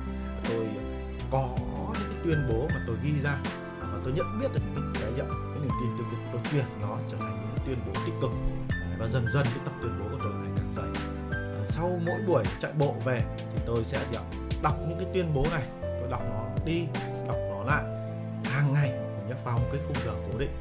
Tôi 0.49 0.69
có 1.31 1.49
những 1.93 2.09
cái 2.11 2.19
tuyên 2.25 2.47
bố 2.49 2.69
mà 2.75 2.81
tôi 2.87 2.97
ghi 3.03 3.13
ra 3.23 3.39
tôi 4.07 4.15
nhận 4.15 4.39
biết 4.41 4.49
được 4.55 4.61
những 4.75 4.93
cái 4.95 5.13
nhận 5.17 5.29
cái 5.29 5.63
niềm 5.63 5.71
tin 5.81 5.91
tiêu 5.99 6.07
cực 6.11 6.19
tôi 6.33 6.41
truyền 6.51 6.65
nó 6.81 6.97
trở 7.11 7.17
thành 7.17 7.41
những 7.43 7.67
tuyên 7.67 7.79
bố 7.87 8.01
tích 8.07 8.15
cực. 8.21 8.31
Và 8.99 9.07
dần 9.09 9.27
dần 9.35 9.45
cái 9.45 9.59
tập 9.65 9.73
tuyên 9.83 9.93
bố 10.01 10.07
của 10.11 10.19
tôi 10.25 10.33
ngày 10.33 10.53
càng 10.57 10.73
dày 10.75 11.05
sau 11.65 11.91
mỗi 12.07 12.21
buổi 12.27 12.45
chạy 12.61 12.73
bộ 12.79 12.95
về 13.05 13.23
thì 13.39 13.61
tôi 13.67 13.85
sẽ 13.85 13.99
đọc 14.63 14.75
những 14.89 14.99
cái 14.99 15.09
tuyên 15.15 15.35
bố 15.35 15.45
này. 15.51 15.63
Tôi 15.81 16.11
đọc 16.11 16.23
nó 16.31 16.65
đi, 16.65 16.87
đọc 17.29 17.37
nó 17.51 17.65
lại. 17.65 17.85
Hàng 18.45 18.73
ngày 18.73 18.91
nhé 19.29 19.35
vào 19.45 19.59
một 19.59 19.67
cái 19.73 19.81
khung 19.87 19.97
giờ 20.05 20.13
cố 20.33 20.39
định. 20.39 20.57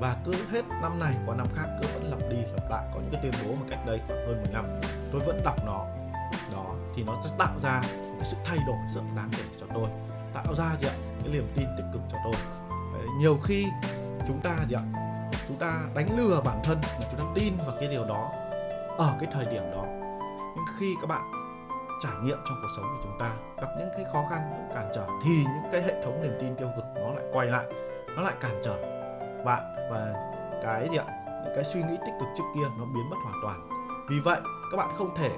Và 0.00 0.16
cứ 0.24 0.32
hết 0.50 0.64
năm 0.82 0.98
này 0.98 1.14
qua 1.26 1.36
năm 1.36 1.46
khác 1.56 1.66
cứ 1.82 1.88
vẫn 1.94 2.10
lặp 2.10 2.18
đi 2.30 2.36
lặp 2.36 2.70
lại. 2.70 2.84
Có 2.94 3.00
những 3.00 3.10
cái 3.12 3.20
tuyên 3.22 3.32
bố 3.44 3.54
mà 3.54 3.66
cách 3.70 3.86
đây 3.86 4.00
khoảng 4.06 4.26
hơn 4.26 4.42
10 4.42 4.52
năm, 4.52 4.64
tôi 5.12 5.20
vẫn 5.20 5.40
đọc 5.44 5.56
nó. 5.66 5.86
Đó, 6.52 6.74
thì 6.96 7.02
nó 7.02 7.16
sẽ 7.24 7.30
tạo 7.38 7.60
ra 7.62 7.80
cái 7.92 8.24
sự 8.24 8.36
thay 8.44 8.58
đổi 8.66 8.76
rất 8.94 9.02
đáng 9.16 9.30
kể 9.36 9.44
cho 9.60 9.66
tôi. 9.74 9.88
Tạo 10.34 10.54
ra, 10.54 10.76
gì 10.80 10.88
ạ, 10.88 10.94
cái 11.22 11.32
niềm 11.32 11.52
tin 11.56 11.66
tích 11.76 11.86
cực 11.92 12.02
cho 12.12 12.18
tôi 12.24 12.34
nhiều 13.18 13.38
khi 13.44 13.66
chúng 14.28 14.40
ta 14.40 14.56
gì 14.68 14.76
ạ? 14.76 14.82
Chúng 15.48 15.56
ta 15.56 15.80
đánh 15.94 16.18
lừa 16.18 16.40
bản 16.44 16.60
thân 16.64 16.78
mà 17.00 17.06
chúng 17.10 17.20
ta 17.20 17.26
tin 17.34 17.54
vào 17.66 17.76
cái 17.80 17.88
điều 17.88 18.04
đó 18.04 18.30
ở 18.98 19.16
cái 19.20 19.28
thời 19.32 19.46
điểm 19.46 19.62
đó. 19.72 19.84
Nhưng 20.56 20.64
khi 20.78 20.96
các 21.00 21.06
bạn 21.06 21.32
trải 22.02 22.12
nghiệm 22.22 22.38
trong 22.48 22.58
cuộc 22.62 22.68
sống 22.76 22.84
của 22.84 23.02
chúng 23.02 23.18
ta, 23.18 23.30
gặp 23.56 23.68
những 23.78 23.88
cái 23.96 24.04
khó 24.12 24.24
khăn, 24.30 24.40
những 24.50 24.74
cản 24.74 24.90
trở 24.94 25.06
thì 25.24 25.44
những 25.44 25.72
cái 25.72 25.82
hệ 25.82 26.02
thống 26.04 26.22
niềm 26.22 26.32
tin 26.40 26.56
tiêu 26.56 26.68
cực 26.76 26.84
nó 26.94 27.14
lại 27.14 27.24
quay 27.32 27.46
lại, 27.46 27.66
nó 28.16 28.22
lại 28.22 28.34
cản 28.40 28.60
trở 28.64 28.76
bạn 29.44 29.62
và 29.90 30.30
cái 30.62 30.88
gì 30.90 30.96
ạ? 30.96 31.04
Những 31.44 31.52
cái 31.54 31.64
suy 31.64 31.82
nghĩ 31.82 31.96
tích 32.06 32.14
cực 32.20 32.28
trước 32.36 32.44
kia 32.54 32.64
nó 32.78 32.84
biến 32.84 33.10
mất 33.10 33.16
hoàn 33.24 33.36
toàn. 33.42 33.68
Vì 34.10 34.16
vậy, 34.24 34.40
các 34.70 34.76
bạn 34.76 34.88
không 34.98 35.16
thể 35.16 35.30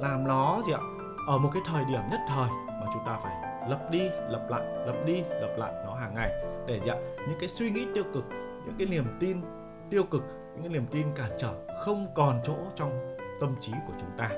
làm 0.00 0.28
nó 0.28 0.62
gì 0.66 0.72
ạ? 0.72 0.80
Ở 1.28 1.38
một 1.38 1.50
cái 1.54 1.62
thời 1.66 1.84
điểm 1.84 2.00
nhất 2.10 2.20
thời 2.28 2.48
mà 2.66 2.86
chúng 2.92 3.02
ta 3.06 3.18
phải 3.22 3.34
lập 3.68 3.80
đi 3.90 4.08
lập 4.28 4.46
lại 4.48 4.62
lập 4.86 4.96
đi 5.06 5.22
lập 5.30 5.54
lại 5.56 5.72
nó 5.86 5.94
hàng 5.94 6.14
ngày 6.14 6.30
để 6.66 6.80
gì 6.84 6.90
ạ 6.90 6.96
những 7.28 7.38
cái 7.40 7.48
suy 7.48 7.70
nghĩ 7.70 7.86
tiêu 7.94 8.04
cực, 8.14 8.24
những 8.64 8.74
cái 8.78 8.86
niềm 8.86 9.04
tin 9.20 9.42
tiêu 9.90 10.04
cực, 10.04 10.22
những 10.54 10.62
cái 10.62 10.72
niềm 10.72 10.86
tin 10.90 11.06
cản 11.14 11.30
trở 11.38 11.54
không 11.84 12.06
còn 12.14 12.40
chỗ 12.44 12.56
trong 12.74 13.16
tâm 13.40 13.54
trí 13.60 13.72
của 13.86 13.92
chúng 14.00 14.10
ta. 14.16 14.30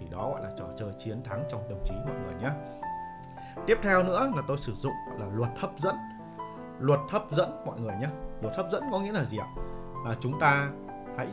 Thì 0.00 0.06
đó 0.10 0.30
gọi 0.30 0.42
là 0.42 0.50
trò 0.58 0.64
chơi 0.76 0.92
chiến 0.98 1.22
thắng 1.24 1.44
trong 1.50 1.62
tâm 1.68 1.78
trí 1.84 1.94
mọi 1.94 2.16
người 2.24 2.34
nhé. 2.42 2.50
Tiếp 3.66 3.78
theo 3.82 4.02
nữa 4.02 4.32
là 4.36 4.42
tôi 4.48 4.58
sử 4.58 4.74
dụng 4.74 4.92
gọi 5.08 5.18
là 5.20 5.26
luật 5.34 5.50
hấp 5.58 5.70
dẫn. 5.78 5.96
Luật 6.78 7.00
hấp 7.08 7.30
dẫn 7.30 7.64
mọi 7.66 7.80
người 7.80 7.94
nhé. 8.00 8.08
Luật 8.42 8.56
hấp 8.56 8.70
dẫn 8.70 8.82
có 8.92 8.98
nghĩa 9.00 9.12
là 9.12 9.24
gì 9.24 9.38
ạ? 9.38 9.48
Là 10.04 10.16
chúng 10.20 10.40
ta 10.40 10.70
hãy 11.16 11.28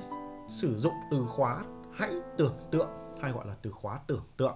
sử 0.48 0.78
dụng 0.78 0.94
từ 1.12 1.26
khóa 1.28 1.64
hãy 1.94 2.12
tưởng 2.38 2.58
tượng, 2.72 2.90
hay 3.22 3.32
gọi 3.32 3.48
là 3.48 3.56
từ 3.62 3.72
khóa 3.72 4.00
tưởng 4.08 4.24
tượng. 4.38 4.56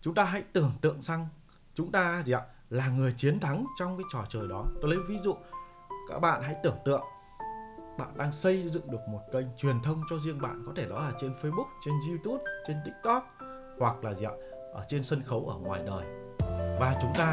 Chúng 0.00 0.14
ta 0.14 0.24
hãy 0.24 0.42
tưởng 0.52 0.72
tượng 0.80 1.02
rằng 1.02 1.28
chúng 1.74 1.92
ta 1.92 2.22
gì 2.26 2.32
ạ? 2.32 2.42
Là 2.70 2.88
người 2.88 3.14
chiến 3.16 3.40
thắng 3.40 3.66
trong 3.78 3.96
cái 3.96 4.04
trò 4.12 4.24
chơi 4.28 4.48
đó. 4.48 4.64
Tôi 4.82 4.90
lấy 4.90 4.98
ví 5.08 5.18
dụ 5.18 5.34
các 6.08 6.18
bạn 6.18 6.42
hãy 6.42 6.56
tưởng 6.62 6.76
tượng 6.84 7.02
bạn 7.98 8.08
đang 8.16 8.32
xây 8.32 8.68
dựng 8.68 8.90
được 8.90 9.08
một 9.08 9.20
kênh 9.32 9.46
truyền 9.56 9.82
thông 9.82 10.02
cho 10.10 10.18
riêng 10.18 10.40
bạn 10.40 10.62
có 10.66 10.72
thể 10.76 10.86
đó 10.88 11.00
là 11.00 11.12
trên 11.18 11.34
Facebook, 11.42 11.66
trên 11.84 11.94
YouTube, 12.08 12.44
trên 12.66 12.76
TikTok 12.84 13.24
hoặc 13.78 14.04
là 14.04 14.14
gì 14.14 14.24
ạ 14.24 14.32
ở 14.72 14.84
trên 14.88 15.02
sân 15.02 15.22
khấu 15.26 15.48
ở 15.48 15.58
ngoài 15.58 15.82
đời. 15.86 16.04
Và 16.80 16.98
chúng 17.02 17.12
ta 17.18 17.32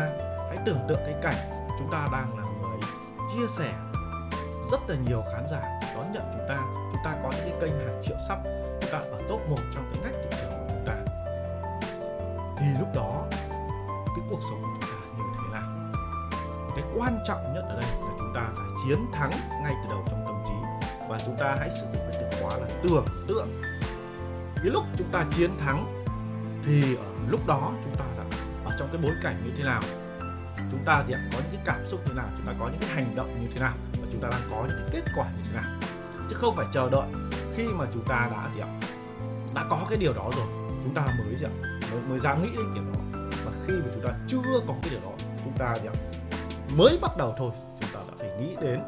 hãy 0.50 0.58
tưởng 0.66 0.80
tượng 0.88 1.00
cái 1.06 1.16
cảnh 1.22 1.36
chúng 1.80 1.92
ta 1.92 2.08
đang 2.12 2.38
là 2.38 2.44
người 2.44 2.80
chia 3.34 3.48
sẻ. 3.48 3.74
Rất 4.72 4.80
là 4.88 4.96
nhiều 5.08 5.24
khán 5.34 5.46
giả 5.52 5.80
đón 5.96 6.14
nhận 6.14 6.24
chúng 6.34 6.46
ta. 6.50 6.62
Chúng 6.92 7.02
ta 7.06 7.20
có 7.24 7.30
những 7.36 7.50
cái 7.50 7.62
kênh 7.62 7.80
hàng 7.80 8.02
triệu 8.04 8.18
sắp 8.28 8.40
chúng 8.82 8.92
ta 8.92 8.98
ở 8.98 9.22
top 9.30 9.42
1 9.50 9.58
trong 9.74 9.92
cái 9.94 10.04
ngách 10.04 10.22
thị 10.24 10.38
trường 10.40 10.52
của 10.52 10.68
chúng 10.70 10.86
ta. 10.86 10.96
Thì 12.58 12.66
lúc 12.80 12.88
đó 12.96 13.26
cái 14.16 14.26
cuộc 14.30 14.40
sống 14.50 14.73
cái 16.76 16.86
quan 16.96 17.20
trọng 17.28 17.54
nhất 17.54 17.64
ở 17.70 17.76
đây 17.82 17.90
là 18.02 18.16
chúng 18.18 18.34
ta 18.36 18.50
phải 18.56 18.66
chiến 18.84 19.06
thắng 19.14 19.32
ngay 19.64 19.74
từ 19.84 19.90
đầu 19.90 20.06
trong 20.10 20.24
tâm 20.26 20.36
trí. 20.48 20.88
Và 21.10 21.20
chúng 21.26 21.36
ta 21.40 21.56
hãy 21.60 21.70
sử 21.70 21.86
dụng 21.94 22.02
cái 22.12 22.22
từ 22.22 22.38
khóa 22.42 22.58
là 22.58 22.68
tưởng 22.84 23.06
tượng. 23.28 23.48
Cái 24.56 24.66
lúc 24.66 24.84
chúng 24.98 25.08
ta 25.12 25.26
chiến 25.32 25.52
thắng 25.60 26.04
thì 26.66 26.96
ở 26.96 27.06
lúc 27.30 27.48
đó 27.48 27.72
chúng 27.84 27.96
ta 27.96 28.06
đã 28.18 28.24
ở 28.66 28.76
trong 28.80 28.90
cái 28.92 29.02
bối 29.04 29.14
cảnh 29.24 29.42
như 29.46 29.52
thế 29.58 29.64
nào? 29.64 29.82
Chúng 30.72 30.84
ta 30.86 31.04
gì 31.08 31.14
ạ 31.14 31.30
có 31.34 31.40
những 31.40 31.52
cái 31.52 31.62
cảm 31.66 31.88
xúc 31.88 32.00
như 32.00 32.08
thế 32.08 32.14
nào? 32.14 32.30
Chúng 32.38 32.46
ta 32.46 32.54
có 32.60 32.68
những 32.68 32.80
cái 32.82 32.90
hành 32.90 33.16
động 33.16 33.30
như 33.42 33.48
thế 33.54 33.60
nào? 33.60 33.74
Và 34.02 34.08
chúng 34.12 34.22
ta 34.22 34.28
đang 34.32 34.42
có 34.52 34.66
những 34.68 34.78
cái 34.78 34.90
kết 34.92 35.12
quả 35.16 35.26
như 35.38 35.44
thế 35.50 35.56
nào? 35.56 35.80
Chứ 36.30 36.36
không 36.40 36.56
phải 36.56 36.66
chờ 36.72 36.90
đợi. 36.90 37.08
Khi 37.56 37.68
mà 37.68 37.86
chúng 37.94 38.04
ta 38.04 38.30
đã 38.32 38.50
gì 38.56 38.62
ạ 38.62 38.68
đã 39.54 39.66
có 39.70 39.86
cái 39.90 39.98
điều 39.98 40.14
đó 40.14 40.30
rồi 40.38 40.46
chúng 40.84 40.94
ta 40.94 41.02
mới 41.02 41.36
gì 41.36 41.46
ạ 41.46 41.54
mới, 41.92 42.02
mới 42.10 42.20
dám 42.20 42.44
nghĩ 42.44 42.50
đến 42.58 42.74
điều 42.74 42.84
đó. 42.84 43.20
Và 43.46 43.52
khi 43.68 43.74
mà 43.74 43.92
chúng 43.94 44.04
ta 44.04 44.10
chưa 44.28 44.60
có 44.68 44.74
cái 44.82 44.92
điều 44.92 45.00
đó 45.00 45.12
chúng 45.44 45.54
ta 45.58 45.76
gì 45.76 45.88
ạ 45.88 45.96
mới 46.78 46.98
bắt 47.02 47.12
đầu 47.18 47.34
thôi. 47.38 47.52
Chúng 47.80 47.90
ta 47.94 48.00
đã 48.08 48.14
phải 48.18 48.30
nghĩ 48.40 48.56
đến 48.62 48.80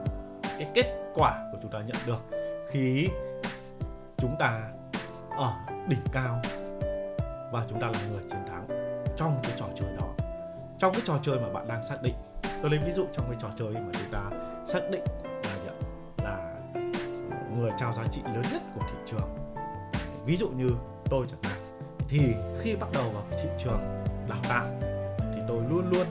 cái 0.44 0.68
kết 0.74 1.12
quả 1.15 1.50
của 1.51 1.58
chúng 1.62 1.72
ta 1.72 1.80
nhận 1.80 1.98
được 2.06 2.38
khi 2.70 3.10
chúng 4.18 4.36
ta 4.39 4.62
ở 5.38 5.54
đỉnh 5.88 6.04
cao 6.12 6.42
và 7.51 7.65
chúng 7.70 7.82
ta 7.82 7.88
là 7.88 8.00
người 8.12 8.24
chiến 8.30 8.39
thắng 8.50 8.68
trong 9.18 9.39
cái 9.44 9.51
trò 9.58 9.65
chơi 9.75 9.89
đó. 10.00 10.08
Trong 10.80 10.94
cái 10.94 11.01
trò 11.06 11.18
chơi 11.22 11.39
mà 11.39 11.50
bạn 11.50 11.68
đang 11.68 11.84
xác 11.84 12.01
định, 12.01 12.13
tôi 12.62 12.72
lấy 12.72 12.80
ví 12.86 12.92
dụ 12.92 13.06
trong 13.13 13.25
cái 13.30 13.38
trò 13.42 13.50
chơi 13.58 13.74
mà 13.74 13.92
chúng 13.94 14.12
ta 14.12 14.22
xác 14.68 14.80
định 14.92 15.04
là 15.44 15.72
là 16.24 16.56
người 17.58 17.72
trao 17.80 17.94
giá 17.94 18.04
trị 18.12 18.22
lớn 18.24 18.44
nhất 18.54 18.62
của 18.75 18.82
thị 18.82 18.98
trường. 19.06 19.38
Ví 20.25 20.38
dụ 20.38 20.50
như 20.50 20.70
tôi 21.10 21.25
chẳng 21.30 21.44
hạn, 21.44 21.62
thì 22.10 22.20
khi 22.62 22.75
bắt 22.75 22.88
đầu 22.94 23.04
vào 23.13 23.24
thị 23.32 23.50
trường 23.58 24.04
đào 24.30 24.39
tạo, 24.50 24.65
thì 25.20 25.42
tôi 25.48 25.58
luôn 25.70 25.89
luôn 25.92 26.06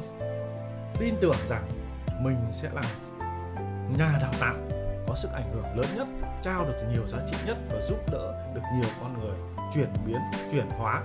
tin 0.99 1.15
tưởng 1.21 1.37
rằng 1.49 1.65
mình 2.21 2.37
sẽ 2.53 2.71
là 2.73 2.83
nhà 3.99 4.19
đào 4.21 4.33
tạo 4.41 4.55
có 5.09 5.15
sức 5.17 5.29
ảnh 5.33 5.53
hưởng 5.55 5.79
lớn 5.79 5.87
nhất 5.97 6.07
trao 6.43 6.65
được 6.65 6.77
nhiều 6.93 7.09
giá 7.09 7.19
trị 7.31 7.37
nhất 7.47 7.57
và 7.71 7.81
giúp 7.81 7.99
đỡ 8.13 8.53
được 8.55 8.63
nhiều 8.75 8.91
con 9.01 9.21
người 9.21 9.37
chuyển 9.75 9.89
biến 10.07 10.19
chuyển 10.53 10.71
hóa 10.71 11.03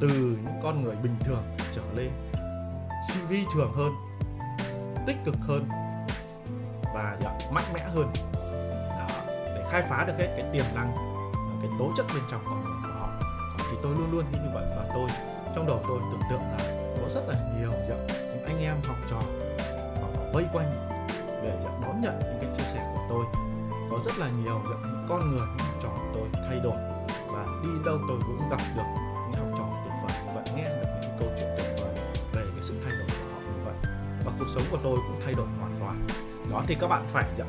từ 0.00 0.08
những 0.44 0.60
con 0.62 0.82
người 0.82 0.96
bình 0.96 1.14
thường 1.24 1.42
trở 1.74 1.82
lên 1.94 2.10
vi 3.30 3.44
thường 3.54 3.72
hơn 3.76 3.92
tích 5.06 5.16
cực 5.24 5.34
hơn 5.40 5.68
và 6.94 7.16
dạ, 7.22 7.38
mạnh 7.52 7.64
mẽ 7.74 7.80
hơn. 7.80 8.12
Đó, 8.98 9.06
để 9.26 9.64
khai 9.70 9.82
phá 9.88 10.04
được 10.06 10.12
hết 10.18 10.34
cái 10.36 10.44
tiềm 10.52 10.64
năng 10.74 10.92
cái 11.62 11.70
tố 11.78 11.92
chất 11.96 12.06
bên 12.14 12.22
trong 12.30 12.40
con 12.44 12.64
người 12.64 12.74
của 12.82 12.98
họ. 12.98 13.08
Thì 13.58 13.76
tôi 13.82 13.94
luôn 13.94 14.12
luôn 14.12 14.24
như 14.32 14.50
vậy 14.54 14.64
và 14.76 14.90
tôi 14.94 15.08
trong 15.54 15.66
đầu 15.66 15.80
tôi 15.88 16.00
tưởng 16.12 16.22
tượng 16.30 16.40
là 16.40 16.58
có 17.00 17.08
rất 17.08 17.28
là 17.28 17.34
nhiều 17.58 17.72
anh 18.50 18.62
em 18.62 18.76
học 18.86 18.96
trò 19.10 19.16
họ 20.00 20.08
vây 20.32 20.44
quanh 20.52 20.88
để 21.42 21.58
đón 21.82 22.00
nhận 22.00 22.18
những 22.18 22.38
cái 22.40 22.50
chia 22.56 22.64
sẻ 22.72 22.90
của 22.94 23.00
tôi. 23.08 23.24
Có 23.90 23.98
rất 24.04 24.18
là 24.18 24.30
nhiều 24.44 24.60
những 24.64 25.06
con 25.08 25.30
người 25.30 25.46
những 25.46 25.66
học 25.66 25.76
trò 25.82 25.88
của 25.88 26.10
tôi 26.14 26.28
thay 26.48 26.60
đổi 26.64 26.76
và 27.32 27.46
đi 27.62 27.68
đâu 27.84 27.98
tôi 28.08 28.18
cũng 28.26 28.50
gặp 28.50 28.60
được 28.76 28.82
những 29.30 29.40
học 29.40 29.48
trò 29.58 29.64
tuyệt 29.84 29.94
vời. 30.02 30.34
Và 30.34 30.42
nghe 30.56 30.64
được 30.64 30.88
những 31.02 31.10
câu 31.18 31.28
chuyện 31.38 31.48
tuyệt 31.56 31.76
vời 31.82 31.94
về 32.32 32.42
cái 32.54 32.62
sự 32.62 32.74
thay 32.84 32.92
đổi 32.98 33.06
của 33.08 33.34
họ 33.34 33.40
như 33.40 33.64
vậy. 33.64 33.74
Và 34.24 34.32
cuộc 34.38 34.46
sống 34.54 34.62
của 34.70 34.78
tôi 34.82 34.98
cũng 35.08 35.20
thay 35.24 35.34
đổi 35.34 35.46
hoàn 35.60 35.76
toàn. 35.80 36.06
Đó 36.50 36.64
thì 36.66 36.76
các 36.80 36.88
bạn 36.88 37.06
phải 37.12 37.24
dạ, 37.38 37.44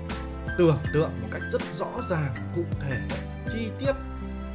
tưởng 0.57 0.77
tượng 0.93 1.11
một 1.21 1.27
cách 1.31 1.41
rất 1.51 1.61
rõ 1.73 1.91
ràng 2.09 2.35
cụ 2.55 2.63
thể 2.79 2.99
chi 3.51 3.71
tiết. 3.79 3.93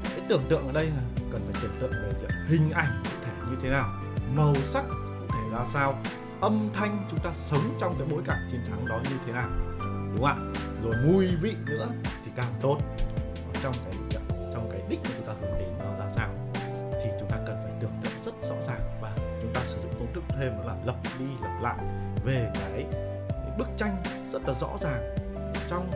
Cái 0.05 0.21
tưởng 0.29 0.45
tượng 0.49 0.67
ở 0.67 0.73
đây 0.73 0.87
là 0.87 1.03
cần 1.33 1.41
phải 1.53 1.63
tưởng 1.63 1.77
tượng 1.81 1.93
về 1.93 2.13
dạ, 2.23 2.29
hình 2.49 2.71
ảnh 2.71 3.03
cụ 3.05 3.11
thể 3.25 3.33
như 3.51 3.57
thế 3.63 3.69
nào 3.71 3.89
màu 4.35 4.55
sắc 4.55 4.85
cụ 4.89 5.27
thể 5.29 5.41
ra 5.53 5.67
sao 5.73 5.99
âm 6.41 6.69
thanh 6.75 7.07
chúng 7.11 7.21
ta 7.21 7.31
sống 7.33 7.77
trong 7.81 7.95
cái 7.99 8.09
bối 8.11 8.23
cảnh 8.27 8.49
chiến 8.51 8.61
thắng 8.71 8.87
đó 8.87 8.99
như 9.11 9.17
thế 9.27 9.33
nào 9.33 9.49
đúng 10.15 10.25
không 10.25 10.25
ạ? 10.25 10.37
Rồi 10.83 10.95
mùi 11.07 11.29
vị 11.43 11.57
nữa 11.67 11.89
thì 12.25 12.31
càng 12.37 12.53
tốt. 12.63 12.79
Trong 13.63 13.75
cái 13.85 14.21
trong 14.55 14.69
cái 14.73 14.83
đích 14.89 15.01
mà 15.05 15.11
chúng 15.17 15.27
ta 15.27 15.33
hướng 15.41 15.59
đến 15.59 15.69
nó 15.79 16.05
ra 16.05 16.11
sao 16.17 16.29
thì 17.03 17.11
chúng 17.21 17.31
ta 17.31 17.37
cần 17.47 17.57
phải 17.65 17.73
tưởng 17.81 17.91
tượng 18.05 18.23
rất 18.25 18.35
rõ 18.43 18.55
ràng 18.63 18.81
và 19.01 19.13
chúng 19.17 19.53
ta 19.55 19.61
sử 19.65 19.83
dụng 19.83 19.93
công 19.99 20.13
thức 20.15 20.25
thêm 20.29 20.53
đó 20.59 20.65
là 20.65 20.77
lặp 20.85 20.97
đi 21.19 21.27
lặp 21.43 21.63
lại 21.63 21.77
về 22.25 22.51
cái, 22.55 22.87
cái 23.29 23.51
bức 23.59 23.69
tranh 23.77 24.03
rất 24.31 24.43
là 24.47 24.55
rõ 24.55 24.69
ràng 24.81 25.17
trong 25.69 25.91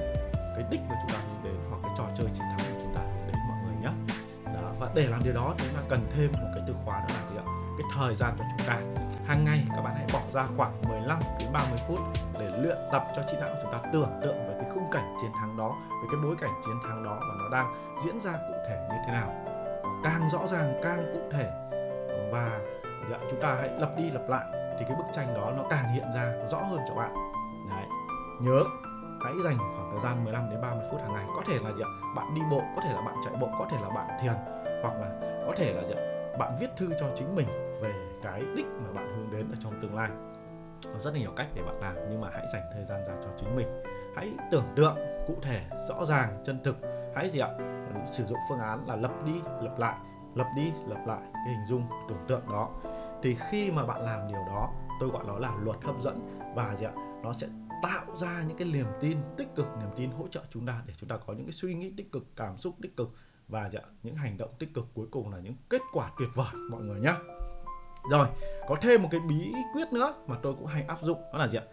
cái 0.57 0.65
đích 0.71 0.81
mà 0.89 0.95
chúng 1.03 1.17
ta 1.17 1.19
hướng 1.29 1.45
đến 1.45 1.61
hoặc 1.71 1.79
cái 1.83 1.93
trò 1.99 2.05
chơi 2.19 2.27
chiến 2.27 2.45
thắng 2.51 2.75
mà 2.75 2.81
chúng 2.83 2.95
ta 2.95 3.01
hướng 3.01 3.27
đến 3.27 3.37
mọi 3.49 3.59
người 3.65 3.75
nhé 3.83 4.15
đó, 4.45 4.73
và 4.79 4.91
để 4.95 5.07
làm 5.07 5.25
điều 5.25 5.33
đó 5.33 5.55
chúng 5.59 5.75
ta 5.75 5.81
cần 5.89 6.07
thêm 6.17 6.33
một 6.33 6.49
cái 6.55 6.65
từ 6.67 6.75
khóa 6.85 6.99
đó 6.99 7.15
là 7.15 7.31
gì 7.31 7.37
ạ? 7.37 7.45
Cái 7.79 7.87
thời 7.97 8.15
gian 8.15 8.37
cho 8.39 8.45
chúng 8.59 8.67
ta 8.67 8.81
hàng 9.31 9.45
ngày, 9.45 9.63
các 9.77 9.83
bạn 9.83 9.95
hãy 9.97 10.07
bỏ 10.13 10.21
ra 10.33 10.47
khoảng 10.57 10.73
15 10.89 11.19
đến 11.41 11.49
30 11.53 11.79
phút 11.89 11.99
để 12.41 12.47
luyện 12.63 12.77
tập 12.93 13.05
cho 13.17 13.23
trí 13.23 13.37
não 13.37 13.49
chúng 13.63 13.73
ta, 13.73 13.79
tưởng 13.93 14.11
tượng 14.23 14.37
về 14.37 14.55
cái 14.61 14.71
khung 14.75 14.91
cảnh 14.93 15.15
chiến 15.21 15.31
thắng 15.41 15.57
đó, 15.57 15.77
về 15.91 16.09
cái 16.13 16.21
bối 16.23 16.37
cảnh 16.41 16.51
chiến 16.65 16.75
thắng 16.83 17.05
đó 17.05 17.19
và 17.21 17.35
nó 17.39 17.49
đang 17.49 17.75
diễn 18.05 18.21
ra 18.21 18.33
cụ 18.33 18.55
thể 18.69 18.87
như 18.91 18.97
thế 19.07 19.13
nào. 19.13 19.29
Càng 20.05 20.29
rõ 20.29 20.47
ràng, 20.47 20.81
càng 20.83 21.15
cụ 21.15 21.21
thể. 21.33 21.51
Và 22.33 22.61
dạ, 23.11 23.19
chúng 23.31 23.41
ta 23.43 23.57
hãy 23.61 23.71
lặp 23.79 23.97
đi 23.97 24.11
lặp 24.11 24.29
lại 24.29 24.45
thì 24.79 24.85
cái 24.89 24.97
bức 24.97 25.07
tranh 25.13 25.35
đó 25.35 25.53
nó 25.57 25.63
càng 25.71 25.93
hiện 25.93 26.07
ra 26.15 26.33
rõ 26.49 26.59
hơn 26.59 26.81
cho 26.89 26.95
bạn. 26.95 27.15
Nhớ, 28.41 28.65
hãy 29.25 29.35
dành 29.45 29.59
khoảng 29.59 29.91
thời 29.91 30.01
gian 30.01 30.25
15 30.25 30.51
đến 30.51 30.61
30 30.61 30.85
phút 30.91 31.01
hàng 31.01 31.13
ngày. 31.13 31.25
Có 31.37 31.43
thể 31.47 31.59
là 31.65 31.73
gì 31.73 31.83
ạ 31.83 31.91
bạn 32.17 32.35
đi 32.35 32.41
bộ, 32.51 32.63
có 32.77 32.83
thể 32.85 32.93
là 32.93 33.01
bạn 33.01 33.15
chạy 33.25 33.35
bộ, 33.41 33.49
có 33.59 33.67
thể 33.71 33.77
là 33.83 33.89
bạn 33.89 34.09
thiền, 34.21 34.35
hoặc 34.83 34.95
là 35.01 35.09
có 35.47 35.53
thể 35.57 35.73
là 35.73 35.83
gì 35.89 35.95
ạ 35.95 36.03
bạn 36.39 36.57
viết 36.61 36.71
thư 36.77 36.89
cho 37.01 37.07
chính 37.15 37.37
mình 37.37 37.70
về 37.81 37.95
cái 38.23 38.45
đích 38.57 38.67
mà 38.67 38.93
bạn 38.93 39.17
hướng 39.17 39.31
đến 39.31 39.51
ở 39.51 39.57
trong 39.63 39.83
tương 39.83 39.95
lai. 39.95 40.11
Có 40.85 41.01
rất 41.01 41.15
là 41.15 41.21
nhiều 41.21 41.33
cách 41.37 41.49
để 41.55 41.63
bạn 41.63 41.81
làm, 41.81 41.95
nhưng 42.11 42.21
mà 42.21 42.29
hãy 42.33 42.47
dành 42.53 42.63
thời 42.73 42.85
gian 42.85 43.05
ra 43.07 43.15
cho 43.25 43.29
chính 43.39 43.57
mình. 43.57 43.69
Hãy 44.17 44.33
tưởng 44.51 44.65
tượng 44.77 44.97
cụ 45.27 45.37
thể, 45.43 45.65
rõ 45.89 46.05
ràng, 46.05 46.43
chân 46.45 46.59
thực. 46.65 46.77
Hãy 47.15 47.31
gì 47.31 47.39
ạ? 47.39 47.49
Sử 48.07 48.25
dụng 48.25 48.39
phương 48.49 48.59
án 48.59 48.89
là 48.89 48.97
lập 48.97 49.13
đi, 49.27 49.35
lập 49.63 49.75
lại, 49.79 49.97
lập 50.35 50.47
đi, 50.57 50.73
lập 50.87 51.05
lại 51.07 51.21
cái 51.33 51.55
hình 51.55 51.67
dung, 51.69 51.87
tưởng 52.09 52.25
tượng 52.29 52.43
đó. 52.53 52.71
Thì 53.23 53.37
khi 53.51 53.71
mà 53.71 53.87
bạn 53.87 54.03
làm 54.03 54.29
điều 54.29 54.45
đó, 54.47 54.71
tôi 55.01 55.11
gọi 55.11 55.25
nó 55.27 55.39
là 55.39 55.55
luật 55.61 55.79
hấp 55.83 56.01
dẫn 56.01 56.39
và 56.55 56.77
gì 56.77 56.87
ạ? 56.87 56.93
Nó 57.23 57.33
sẽ 57.33 57.49
tạo 57.83 58.17
ra 58.17 58.43
những 58.49 58.57
cái 58.57 58.69
niềm 58.69 58.87
tin 59.01 59.19
tích 59.37 59.49
cực, 59.55 59.67
niềm 59.79 59.89
tin 59.97 60.11
hỗ 60.11 60.29
trợ 60.29 60.41
chúng 60.51 60.67
ta 60.67 60.83
để 60.87 60.95
chúng 60.97 61.09
ta 61.09 61.17
có 61.27 61.33
những 61.33 61.45
cái 61.45 61.53
suy 61.53 61.75
nghĩ 61.75 61.93
tích 61.97 62.13
cực, 62.13 62.37
cảm 62.37 62.59
xúc 62.59 62.75
tích 62.83 62.97
cực 62.97 63.11
và 63.49 63.71
những 64.03 64.15
hành 64.15 64.37
động 64.37 64.51
tích 64.59 64.75
cực 64.75 64.87
cuối 64.95 65.07
cùng 65.11 65.31
là 65.33 65.39
những 65.39 65.55
kết 65.69 65.83
quả 65.93 66.11
tuyệt 66.19 66.29
vời, 66.35 66.55
mọi 66.71 66.83
người 66.83 67.01
nhé 67.01 67.15
rồi 68.11 68.27
có 68.69 68.77
thêm 68.81 69.03
một 69.03 69.09
cái 69.13 69.21
bí 69.21 69.53
quyết 69.75 69.93
nữa 69.93 70.15
mà 70.27 70.37
tôi 70.43 70.55
cũng 70.59 70.67
hay 70.67 70.85
áp 70.89 71.03
dụng 71.03 71.19
đó 71.33 71.39
là 71.39 71.49
gì 71.49 71.59
ạ? 71.59 71.65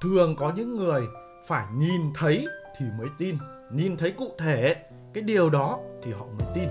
Thường 0.00 0.36
có 0.36 0.52
những 0.56 0.76
người 0.76 1.02
phải 1.46 1.66
nhìn 1.74 2.12
thấy 2.14 2.46
thì 2.78 2.86
mới 2.98 3.08
tin. 3.18 3.38
Nhìn 3.72 3.96
thấy 3.96 4.10
cụ 4.10 4.30
thể 4.38 4.76
cái 5.14 5.22
điều 5.22 5.50
đó 5.50 5.78
thì 6.04 6.12
họ 6.12 6.26
mới 6.26 6.48
tin. 6.54 6.68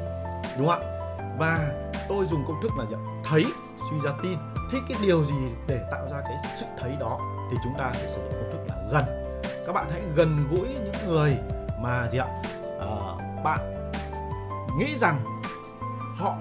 Đúng 0.58 0.68
không 0.68 0.82
ạ? 0.82 1.10
Và 1.40 1.72
tôi 2.10 2.26
dùng 2.26 2.44
công 2.48 2.62
thức 2.62 2.72
là 2.78 2.86
gì 2.86 2.96
ạ? 2.96 3.02
Thấy 3.26 3.46
suy 3.90 3.98
ra 4.04 4.12
tin. 4.24 4.38
Thích 4.72 4.82
cái 4.90 4.98
điều 5.02 5.26
gì 5.26 5.36
để 5.68 5.88
tạo 5.92 6.08
ra 6.12 6.22
cái 6.22 6.38
sự 6.56 6.66
thấy 6.80 6.96
đó 7.00 7.20
thì 7.52 7.58
chúng 7.64 7.74
ta 7.78 7.92
sẽ 7.94 8.08
sử 8.08 8.22
dụng 8.22 8.34
công 8.34 8.52
thức 8.52 8.60
là 8.68 8.88
gần. 8.92 9.06
Các 9.68 9.74
bạn 9.74 9.88
hãy 9.92 10.02
gần 10.16 10.48
gũi 10.52 10.68
những 10.68 11.08
người 11.08 11.38
mà 11.82 12.10
gì 12.12 12.18
ạ? 12.18 12.42
À, 12.80 12.92
bạn 13.44 13.92
nghĩ 14.80 14.96
rằng 14.98 15.42
họ 16.18 16.36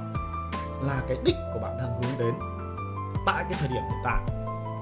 là 0.83 1.03
cái 1.09 1.17
đích 1.25 1.37
của 1.55 1.61
bạn 1.63 1.79
đang 1.79 2.03
hướng 2.03 2.19
đến 2.19 2.54
tại 3.27 3.45
cái 3.51 3.59
thời 3.59 3.69
điểm 3.69 3.83
hiện 3.83 4.01
tại. 4.05 4.23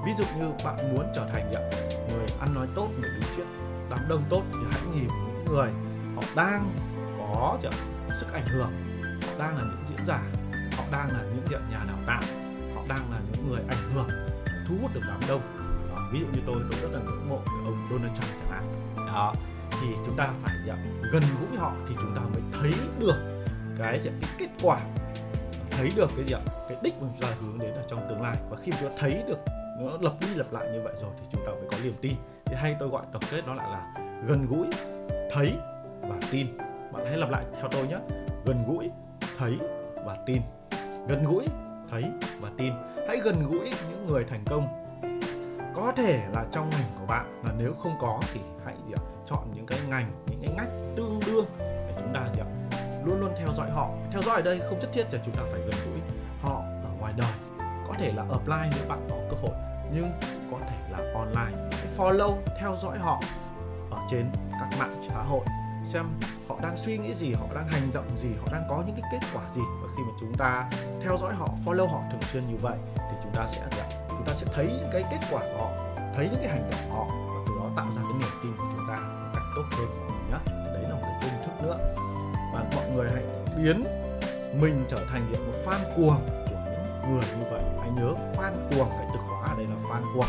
Ví 0.05 0.11
dụ 0.17 0.23
như 0.37 0.51
bạn 0.65 0.95
muốn 0.95 1.11
trở 1.15 1.29
thành 1.33 1.51
người 2.09 2.25
ăn 2.39 2.53
nói 2.55 2.67
tốt 2.75 2.89
người 2.99 3.09
đứng 3.09 3.29
trước 3.37 3.45
đám 3.89 3.99
đông 4.07 4.23
tốt 4.29 4.43
thì 4.51 4.57
hãy 4.71 4.81
nhìn 4.95 5.07
những 5.07 5.45
người 5.45 5.69
họ 6.15 6.21
đang 6.35 6.69
có 7.17 7.57
sức 8.15 8.33
ảnh 8.33 8.47
hưởng 8.47 8.71
họ 9.01 9.33
đang 9.39 9.57
là 9.57 9.63
những 9.63 9.83
diễn 9.89 10.05
giả 10.07 10.23
họ 10.77 10.83
đang 10.91 11.07
là 11.11 11.19
những 11.23 11.47
gì 11.49 11.55
nhà 11.71 11.85
đào 11.87 11.97
tạo 12.07 12.21
họ 12.75 12.81
đang 12.87 13.11
là 13.11 13.19
những 13.31 13.49
người 13.49 13.61
ảnh 13.69 13.91
hưởng 13.93 14.09
thu 14.67 14.75
hút 14.81 14.91
được 14.93 15.01
đám 15.07 15.19
đông. 15.27 15.41
Đó, 15.89 16.09
ví 16.11 16.19
dụ 16.19 16.25
như 16.25 16.39
tôi 16.45 16.55
tôi 16.71 16.79
rất 16.81 16.89
là 16.91 16.99
ngưỡng 16.99 17.29
mộ 17.29 17.41
ông 17.45 17.87
Donald 17.91 18.13
Trump 18.13 18.29
chẳng 18.41 18.51
hạn. 18.51 18.63
Đó 19.07 19.33
thì 19.71 19.87
chúng 20.05 20.15
ta 20.15 20.29
phải 20.43 20.55
gần 21.11 21.23
gũi 21.39 21.57
họ 21.57 21.73
thì 21.89 21.95
chúng 22.01 22.15
ta 22.15 22.21
mới 22.21 22.41
thấy 22.51 22.73
được 22.99 23.45
cái 23.77 23.99
cái 24.03 24.13
kết 24.37 24.49
quả 24.61 24.79
thấy 25.77 25.89
được 25.95 26.11
cái 26.15 26.25
gì 26.25 26.33
ạ? 26.33 26.41
Cái 26.69 26.77
đích 26.81 26.93
mà 27.01 27.07
chúng 27.11 27.21
ta 27.21 27.35
hướng 27.41 27.59
đến 27.59 27.73
ở 27.73 27.83
trong 27.87 27.99
tương 28.09 28.21
lai. 28.21 28.35
Và 28.49 28.57
khi 28.63 28.71
chúng 28.79 28.89
ta 28.89 28.95
thấy 28.99 29.23
được 29.27 29.39
nó 29.79 29.97
lặp 30.01 30.13
đi 30.21 30.27
lặp 30.35 30.51
lại 30.51 30.69
như 30.73 30.81
vậy 30.83 30.93
rồi 31.01 31.11
thì 31.19 31.25
chúng 31.31 31.41
ta 31.45 31.51
mới 31.51 31.69
có 31.71 31.77
niềm 31.83 31.93
tin. 32.01 32.13
Thì 32.45 32.55
hay 32.55 32.75
tôi 32.79 32.89
gọi 32.89 33.05
tổng 33.13 33.23
kết 33.31 33.41
nó 33.47 33.53
lại 33.53 33.71
là 33.71 33.93
gần 34.27 34.45
gũi, 34.49 34.67
thấy 35.33 35.53
và 36.01 36.15
tin. 36.31 36.47
Bạn 36.91 37.05
hãy 37.05 37.17
lặp 37.17 37.29
lại 37.29 37.45
theo 37.55 37.67
tôi 37.71 37.87
nhé. 37.87 37.97
Gần 38.45 38.63
gũi, 38.67 38.91
thấy 39.37 39.57
và 40.05 40.17
tin. 40.25 40.41
Gần 41.07 41.25
gũi, 41.25 41.45
thấy 41.91 42.03
và 42.41 42.49
tin. 42.57 42.73
Hãy 43.07 43.17
gần 43.23 43.47
gũi 43.51 43.69
những 43.89 44.07
người 44.07 44.25
thành 44.29 44.43
công. 44.45 44.67
Có 45.75 45.93
thể 45.95 46.27
là 46.33 46.45
trong 46.51 46.69
ngành 46.69 46.89
của 46.99 47.05
bạn 47.05 47.41
là 47.45 47.53
nếu 47.57 47.73
không 47.83 47.95
có 48.01 48.19
thì 48.33 48.39
hãy 48.65 48.75
gì 48.87 48.93
ạ? 48.93 49.03
chọn 49.25 49.47
những 49.55 49.65
cái 49.65 49.79
ngành, 49.89 50.11
những 50.27 50.41
cái 50.45 50.55
ngách 50.57 50.95
tương 50.95 51.19
đương 51.25 51.45
luôn 53.05 53.19
luôn 53.19 53.33
theo 53.37 53.47
dõi 53.53 53.71
họ. 53.71 53.89
Theo 54.11 54.21
dõi 54.21 54.35
ở 54.35 54.41
đây 54.41 54.59
không 54.59 54.79
nhất 54.79 54.89
thiết 54.93 55.05
là 55.11 55.19
chúng 55.25 55.35
ta 55.35 55.41
phải 55.51 55.61
gần 55.61 55.73
gũi 55.85 56.01
họ 56.41 56.63
ở 56.83 56.89
ngoài 56.99 57.13
đời. 57.17 57.31
Có 57.87 57.93
thể 57.99 58.11
là 58.15 58.23
apply 58.31 58.77
nếu 58.77 58.89
bạn 58.89 59.07
có 59.09 59.15
cơ 59.29 59.37
hội, 59.41 59.55
nhưng 59.93 60.11
có 60.51 60.57
thể 60.69 60.77
là 60.89 60.97
online. 61.13 61.67
Hãy 61.71 61.87
follow, 61.97 62.37
theo 62.59 62.75
dõi 62.81 62.97
họ 62.97 63.21
ở 63.91 63.97
trên 64.09 64.25
các 64.51 64.69
mạng 64.79 65.03
xã 65.07 65.23
hội, 65.23 65.45
xem 65.85 66.05
họ 66.47 66.55
đang 66.61 66.77
suy 66.77 66.97
nghĩ 66.97 67.13
gì, 67.13 67.33
họ 67.33 67.45
đang 67.55 67.67
hành 67.67 67.89
động 67.93 68.05
gì, 68.17 68.29
họ 68.41 68.47
đang 68.51 68.63
có 68.69 68.83
những 68.85 68.95
cái 69.01 69.09
kết 69.11 69.27
quả 69.33 69.43
gì. 69.53 69.61
Và 69.81 69.87
khi 69.97 70.03
mà 70.03 70.11
chúng 70.19 70.33
ta 70.33 70.69
theo 71.03 71.17
dõi 71.17 71.33
họ, 71.33 71.47
follow 71.65 71.87
họ 71.87 72.01
thường 72.11 72.21
xuyên 72.21 72.43
như 72.47 72.57
vậy 72.61 72.77
thì 72.95 73.17
chúng 73.23 73.31
ta 73.33 73.47
sẽ 73.47 73.61
chúng 74.09 74.25
ta 74.27 74.33
sẽ 74.33 74.45
thấy 74.55 74.67
những 74.67 74.89
cái 74.93 75.03
kết 75.11 75.19
quả 75.31 75.41
của 75.41 75.63
họ, 75.63 75.71
thấy 76.15 76.29
những 76.29 76.39
cái 76.39 76.49
hành 76.49 76.69
động 76.71 76.79
của 76.89 76.97
họ 76.97 77.05
và 77.05 77.43
từ 77.47 77.53
đó 77.59 77.69
tạo 77.75 77.87
ra 77.95 78.01
cái 78.01 78.13
niềm 78.19 78.29
tin 78.43 78.51
của 78.57 78.67
chúng 78.75 78.87
ta 78.87 78.95
một 78.95 79.31
cách 79.33 79.43
tốt 79.55 79.63
hơn 79.71 79.87
nhé 80.31 80.37
đấy 80.73 80.83
là 80.83 80.95
một 80.95 81.01
cái 81.21 81.29
công 81.29 81.45
thức 81.45 81.67
nữa 81.67 82.12
và 82.53 82.65
mọi 82.75 82.89
người 82.95 83.09
hãy 83.13 83.23
biến 83.57 83.83
mình 84.53 84.85
trở 84.89 85.05
thành 85.11 85.31
một 85.31 85.53
fan 85.65 85.79
cuồng 85.95 86.25
của 86.49 86.57
những 86.65 87.13
người 87.13 87.23
như 87.39 87.45
vậy. 87.51 87.61
Hãy 87.79 87.89
nhớ 87.89 88.13
fan 88.35 88.53
cuồng 88.69 88.89
cái 88.89 89.07
từ 89.13 89.19
khóa 89.27 89.47
ở 89.49 89.55
đây 89.57 89.65
là 89.65 89.75
fan 89.89 90.03
cuồng. 90.13 90.25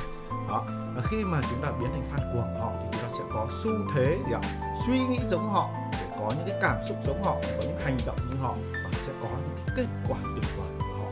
Đó. 0.48 0.64
Và 0.94 1.02
khi 1.10 1.24
mà 1.24 1.40
chúng 1.50 1.62
ta 1.62 1.72
biến 1.80 1.90
thành 1.92 2.04
fan 2.12 2.32
cuồng 2.32 2.60
họ 2.60 2.72
thì 2.80 2.88
chúng 2.92 3.02
ta 3.02 3.08
sẽ 3.18 3.24
có 3.32 3.46
xu 3.62 3.70
thế 3.94 4.18
gì 4.26 4.32
ạ? 4.32 4.40
Suy 4.86 4.98
nghĩ 4.98 5.18
giống 5.26 5.48
họ, 5.48 5.70
để 5.92 6.06
có 6.18 6.32
những 6.36 6.48
cái 6.48 6.58
cảm 6.62 6.76
xúc 6.88 6.96
giống 7.06 7.22
họ 7.22 7.34
có 7.42 7.62
những 7.62 7.80
hành 7.84 7.96
động 8.06 8.16
như 8.30 8.36
họ, 8.36 8.54
và 8.72 8.90
sẽ 9.06 9.12
có 9.22 9.28
những 9.28 9.56
cái 9.66 9.74
kết 9.76 9.86
quả 10.08 10.18
tuyệt 10.34 10.44
vời 10.56 10.68
của 10.78 10.94
họ. 10.98 11.10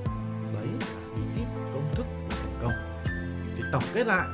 Đấy 0.55 0.67
là 0.81 0.87
bí 1.17 1.23
kíp 1.37 1.47
công 1.75 1.95
thức 1.95 2.07
thành 2.31 2.53
công. 2.63 2.73
Thì 3.57 3.63
tổng 3.73 3.83
kết 3.95 4.07
lại, 4.07 4.27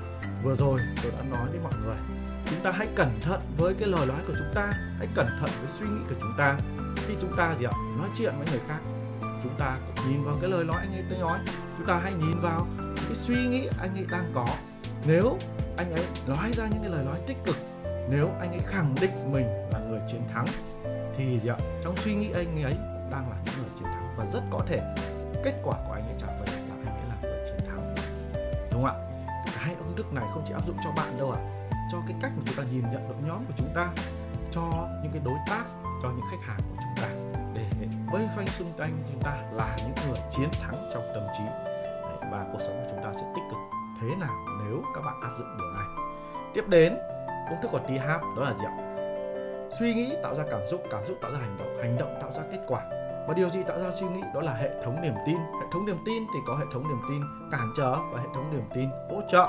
vừa 0.43 0.55
rồi 0.55 0.81
tôi 1.03 1.12
đã 1.19 1.25
nói 1.31 1.49
với 1.51 1.61
mọi 1.61 1.73
người 1.85 1.97
chúng 2.59 2.64
ta 2.64 2.79
hãy 2.79 2.88
cẩn 2.94 3.21
thận 3.21 3.40
với 3.57 3.75
cái 3.75 3.88
lời 3.88 4.07
nói 4.07 4.16
của 4.27 4.33
chúng 4.38 4.53
ta, 4.55 4.73
hãy 4.99 5.09
cẩn 5.14 5.27
thận 5.40 5.51
với 5.61 5.68
suy 5.79 5.87
nghĩ 5.87 6.01
của 6.09 6.14
chúng 6.21 6.33
ta. 6.38 6.57
Khi 6.97 7.14
chúng 7.21 7.37
ta 7.37 7.55
gì 7.59 7.64
ạ? 7.64 7.73
Nói 7.99 8.09
chuyện 8.18 8.35
với 8.38 8.47
người 8.51 8.61
khác, 8.68 8.79
chúng 9.42 9.55
ta 9.59 9.79
nhìn 10.09 10.25
vào 10.25 10.37
cái 10.40 10.51
lời 10.51 10.64
nói 10.64 10.77
anh 10.81 10.92
ấy 10.92 11.05
tôi 11.11 11.18
nói. 11.18 11.38
Chúng 11.79 11.87
ta 11.87 12.01
hãy 12.03 12.12
nhìn 12.12 12.40
vào 12.40 12.66
cái 12.79 13.14
suy 13.14 13.49
nghĩ 13.49 13.68
anh 13.81 13.94
ấy 13.94 14.07
đang 14.11 14.31
có. 14.35 14.47
Nếu 15.07 15.38
anh 15.77 15.92
ấy 15.92 16.05
nói 16.27 16.53
ra 16.53 16.66
những 16.71 16.81
cái 16.83 16.90
lời 16.90 17.05
nói 17.05 17.18
tích 17.27 17.37
cực, 17.44 17.57
nếu 18.11 18.31
anh 18.40 18.51
ấy 18.51 18.61
khẳng 18.66 18.94
định 19.01 19.33
mình 19.33 19.47
là 19.73 19.79
người 19.79 20.01
chiến 20.09 20.23
thắng, 20.35 20.47
thì 21.16 21.40
gì 21.42 21.49
ạ? 21.49 21.57
Trong 21.85 21.97
suy 21.97 22.14
nghĩ 22.14 22.31
anh 22.35 22.62
ấy 22.62 22.77
đang 23.11 23.31
là 23.31 23.37
những 23.44 23.55
người 23.59 23.71
chiến 23.79 23.85
thắng. 23.85 24.14
Và 24.16 24.27
rất 24.33 24.42
có 24.51 24.61
thể 24.66 24.94
kết 25.44 25.55
quả 25.64 25.77
của 25.87 25.92
anh 25.92 26.05
ấy 26.05 26.14
trả 26.18 26.27
về 26.27 26.47
là 26.47 26.75
anh 26.85 26.97
ấy 26.97 27.09
là 27.09 27.16
người 27.23 27.47
chiến 27.47 27.68
thắng. 27.68 27.94
Đúng 28.73 28.85
không 28.85 28.85
ạ? 28.85 28.94
Cái 29.57 29.75
ứng 29.75 29.97
đức 29.97 30.12
này 30.12 30.25
không 30.35 30.44
chỉ 30.49 30.55
áp 30.55 30.66
dụng 30.66 30.77
cho 30.85 30.90
bạn 30.97 31.18
đâu 31.18 31.31
ạ. 31.33 31.40
à 31.40 31.58
cho 31.92 31.98
cái 32.07 32.16
cách 32.20 32.33
mà 32.37 32.42
chúng 32.46 32.57
ta 32.57 32.62
nhìn 32.72 32.83
nhận 32.92 33.09
đội 33.09 33.18
nhóm 33.27 33.44
của 33.46 33.53
chúng 33.57 33.68
ta, 33.74 33.88
cho 34.51 34.62
những 35.03 35.12
cái 35.12 35.22
đối 35.24 35.38
tác, 35.48 35.64
cho 36.03 36.09
những 36.09 36.27
khách 36.31 36.46
hàng 36.46 36.61
của 36.70 36.83
chúng 36.83 37.05
ta 37.05 37.09
để 37.55 37.64
vây 38.12 38.29
quanh 38.37 38.46
xung 38.46 38.68
quanh 38.77 38.92
chúng 39.12 39.22
ta 39.22 39.42
là 39.53 39.77
những 39.79 39.94
người 40.09 40.18
chiến 40.31 40.48
thắng 40.62 40.74
trong 40.94 41.03
tâm 41.14 41.22
trí. 41.38 41.44
Và 42.31 42.46
cuộc 42.53 42.59
sống 42.61 42.83
của 42.83 42.87
chúng 42.90 43.05
ta 43.05 43.12
sẽ 43.12 43.27
tích 43.35 43.44
cực. 43.51 43.59
Thế 44.01 44.16
nào 44.16 44.35
nếu 44.64 44.83
các 44.94 45.01
bạn 45.05 45.20
áp 45.20 45.31
dụng 45.38 45.59
điều 45.59 45.70
này? 45.72 45.87
Tiếp 46.55 46.64
đến, 46.68 46.96
công 47.51 47.62
thức 47.62 47.68
của 47.72 47.81
THAP 47.88 48.20
đó 48.37 48.42
là 48.44 48.55
gì 48.59 48.64
ạ? 48.64 48.74
Suy 49.79 49.94
nghĩ 49.94 50.16
tạo 50.22 50.35
ra 50.35 50.44
cảm 50.51 50.61
xúc 50.70 50.83
cảm 50.90 51.07
xúc 51.07 51.18
tạo 51.22 51.31
ra 51.31 51.38
hành 51.38 51.59
động 51.59 51.79
hành 51.83 51.96
động 51.98 52.18
tạo 52.20 52.31
ra 52.31 52.42
kết 52.51 52.61
quả. 52.68 52.81
Và 53.29 53.35
điều 53.35 53.51
gì 53.51 53.62
tạo 53.62 53.79
ra 53.79 53.90
suy 53.90 54.09
nghĩ? 54.09 54.20
Đó 54.35 54.40
là 54.40 54.55
hệ 54.55 54.70
thống 54.85 55.03
niềm 55.03 55.14
tin. 55.27 55.37
Hệ 55.37 55.66
thống 55.72 55.87
niềm 55.87 55.98
tin 56.07 56.22
thì 56.35 56.40
có 56.46 56.57
hệ 56.57 56.64
thống 56.72 56.88
niềm 56.88 57.01
tin 57.09 57.22
cản 57.53 57.72
trở 57.77 57.96
và 58.11 58.20
hệ 58.20 58.27
thống 58.35 58.51
niềm 58.53 58.64
tin 58.74 58.90
hỗ 59.11 59.20
trợ 59.29 59.48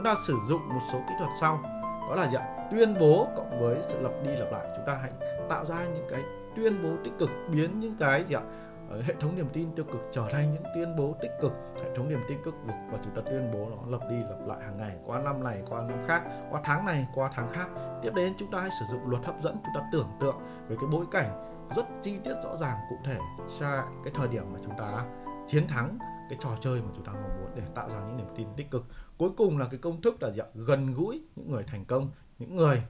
chúng 0.00 0.04
ta 0.04 0.14
sử 0.14 0.38
dụng 0.48 0.68
một 0.68 0.80
số 0.92 0.98
kỹ 1.08 1.14
thuật 1.18 1.30
sau. 1.40 1.60
Đó 2.08 2.14
là 2.14 2.28
gì 2.30 2.36
ạ? 2.36 2.68
Tuyên 2.70 2.98
bố 3.00 3.28
cộng 3.36 3.60
với 3.60 3.78
sự 3.82 4.00
lặp 4.00 4.12
đi 4.24 4.30
lặp 4.36 4.52
lại. 4.52 4.66
Chúng 4.76 4.84
ta 4.86 4.98
hãy 5.02 5.10
tạo 5.48 5.64
ra 5.64 5.84
những 5.84 6.06
cái 6.10 6.22
tuyên 6.56 6.82
bố 6.82 6.90
tích 7.04 7.12
cực, 7.18 7.30
biến 7.52 7.80
những 7.80 7.96
cái 8.00 8.24
gì 8.24 8.34
ạ? 8.34 8.42
Ờ, 8.90 9.02
hệ 9.02 9.14
thống 9.20 9.36
niềm 9.36 9.48
tin 9.52 9.74
tiêu 9.74 9.84
cực 9.92 10.08
trở 10.12 10.28
thành 10.32 10.52
những 10.52 10.62
tuyên 10.74 10.96
bố 10.96 11.14
tích 11.22 11.30
cực. 11.40 11.52
Hệ 11.84 11.96
thống 11.96 12.08
niềm 12.08 12.20
tin 12.28 12.38
tích 12.38 12.44
cực 12.44 12.54
và 12.92 12.98
chúng 13.04 13.14
ta 13.14 13.22
tuyên 13.30 13.50
bố 13.52 13.68
nó 13.70 13.98
lặp 13.98 14.10
đi 14.10 14.16
lặp 14.16 14.46
lại 14.46 14.58
hàng 14.62 14.76
ngày, 14.78 14.96
qua 15.06 15.18
năm 15.18 15.44
này, 15.44 15.62
qua 15.68 15.80
năm 15.82 15.98
khác, 16.08 16.22
qua 16.50 16.60
tháng 16.64 16.84
này, 16.84 17.06
qua 17.14 17.30
tháng 17.34 17.52
khác. 17.52 17.68
Tiếp 18.02 18.14
đến 18.14 18.34
chúng 18.38 18.50
ta 18.50 18.60
hãy 18.60 18.70
sử 18.80 18.86
dụng 18.86 19.10
luật 19.10 19.24
hấp 19.24 19.40
dẫn. 19.40 19.56
Chúng 19.64 19.74
ta 19.74 19.88
tưởng 19.92 20.08
tượng 20.20 20.36
về 20.68 20.76
cái 20.80 20.88
bối 20.92 21.04
cảnh 21.10 21.56
rất 21.76 21.86
chi 22.02 22.18
tiết 22.24 22.34
rõ 22.44 22.56
ràng 22.56 22.76
cụ 22.90 22.96
thể 23.04 23.16
xa 23.48 23.82
cái 24.04 24.12
thời 24.16 24.28
điểm 24.28 24.44
mà 24.52 24.58
chúng 24.64 24.74
ta 24.78 25.04
chiến 25.50 25.68
thắng 25.68 25.98
cái 26.28 26.38
trò 26.42 26.50
chơi 26.60 26.82
mà 26.82 26.88
chúng 26.94 27.04
ta 27.04 27.12
mong 27.12 27.40
muốn 27.40 27.50
để 27.54 27.62
tạo 27.74 27.88
ra 27.88 27.98
những 27.98 28.16
niềm 28.16 28.26
tin 28.36 28.48
tích 28.56 28.70
cực. 28.70 28.84
Cuối 29.18 29.30
cùng 29.36 29.58
là 29.58 29.66
cái 29.70 29.80
công 29.82 30.02
thức 30.02 30.22
là 30.22 30.30
gì 30.30 30.40
ạ? 30.40 30.46
Gần 30.54 30.94
gũi 30.94 31.22
những 31.36 31.50
người 31.50 31.64
thành 31.66 31.84
công, 31.84 32.10
những 32.38 32.56
người 32.56 32.82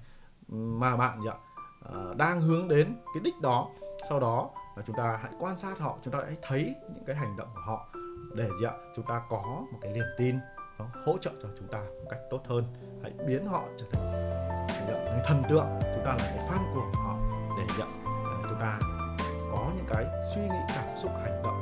mà 0.48 0.96
bạn 0.96 1.22
gì 1.22 1.28
ạ? 1.28 1.36
Ờ, 1.82 2.14
đang 2.16 2.40
hướng 2.40 2.68
đến 2.68 2.96
cái 3.14 3.22
đích 3.24 3.40
đó. 3.40 3.68
Sau 4.08 4.20
đó 4.20 4.50
là 4.76 4.82
chúng 4.86 4.96
ta 4.96 5.18
hãy 5.22 5.32
quan 5.38 5.56
sát 5.56 5.78
họ, 5.78 5.98
chúng 6.02 6.14
ta 6.14 6.20
hãy 6.26 6.36
thấy 6.42 6.74
những 6.94 7.04
cái 7.06 7.16
hành 7.16 7.36
động 7.36 7.48
của 7.54 7.60
họ 7.66 7.88
để 8.34 8.48
gì 8.60 8.66
ạ? 8.66 8.72
Chúng 8.96 9.06
ta 9.06 9.22
có 9.30 9.42
một 9.72 9.78
cái 9.80 9.92
niềm 9.92 10.06
tin 10.18 10.38
nó 10.78 10.86
hỗ 11.06 11.18
trợ 11.18 11.30
cho 11.42 11.48
chúng 11.58 11.68
ta 11.68 11.78
một 11.78 12.06
cách 12.10 12.20
tốt 12.30 12.40
hơn. 12.48 12.64
Hãy 13.02 13.12
biến 13.26 13.46
họ 13.46 13.64
trở 13.78 13.86
thành 13.92 14.12
người 14.86 15.20
thần 15.24 15.42
tượng, 15.48 15.66
chúng 15.94 16.04
ta 16.04 16.10
là 16.10 16.18
cái 16.18 16.38
fan 16.48 16.74
của 16.74 16.90
họ 16.94 17.16
để 17.58 17.74
gì 17.76 17.82
ạ? 17.82 17.88
Ờ, 18.04 18.48
chúng 18.48 18.58
ta 18.58 18.78
có 19.52 19.70
những 19.76 19.86
cái 19.88 20.06
suy 20.34 20.42
nghĩ, 20.42 20.74
cảm 20.74 20.96
xúc, 21.02 21.10
hành 21.22 21.42
động 21.42 21.59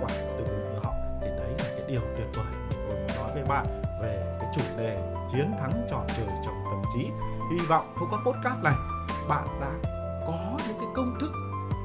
quả 0.00 0.08
từ 0.38 0.44
họ 0.84 0.94
thì 1.20 1.26
đấy 1.26 1.54
là 1.58 1.64
cái 1.64 1.82
điều 1.88 2.00
tuyệt 2.16 2.26
vời 2.34 2.46
tôi 2.70 2.96
muốn 2.96 3.06
nói 3.16 3.30
với 3.34 3.44
bạn 3.44 3.66
về 4.02 4.36
cái 4.40 4.50
chủ 4.54 4.62
đề 4.78 5.14
chiến 5.32 5.52
thắng 5.60 5.86
trò 5.90 6.04
chơi 6.16 6.26
trong 6.44 6.64
tâm 6.70 6.82
trí. 6.94 7.10
Hy 7.50 7.66
vọng 7.68 7.94
thông 7.98 8.10
qua 8.10 8.18
podcast 8.26 8.62
này, 8.62 8.74
bạn 9.28 9.60
đã 9.60 9.72
có 10.26 10.58
những 10.68 10.78
cái 10.78 10.88
công 10.94 11.18
thức, 11.20 11.32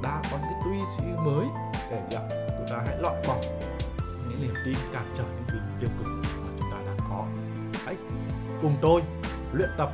đã 0.03 0.21
có 0.31 0.37
những 0.37 0.49
cái 0.51 0.61
tư 0.65 0.71
duy 0.97 1.05
mới 1.25 1.47
để 1.91 2.01
nhận 2.09 2.29
chúng 2.57 2.67
ta 2.69 2.83
hãy 2.85 2.97
loại 2.97 3.21
bỏ 3.27 3.35
những 4.29 4.41
niềm 4.41 4.53
tin 4.65 4.75
cản 4.93 5.13
trở 5.15 5.23
những 5.23 5.45
việc 5.47 5.59
tiêu 5.79 5.89
cực 5.99 6.07
mà 6.07 6.49
chúng 6.59 6.71
ta 6.71 6.77
đang 6.85 6.97
có. 7.09 7.25
Hãy 7.85 7.95
cùng 8.61 8.77
tôi 8.81 9.01
luyện 9.53 9.69
tập 9.77 9.89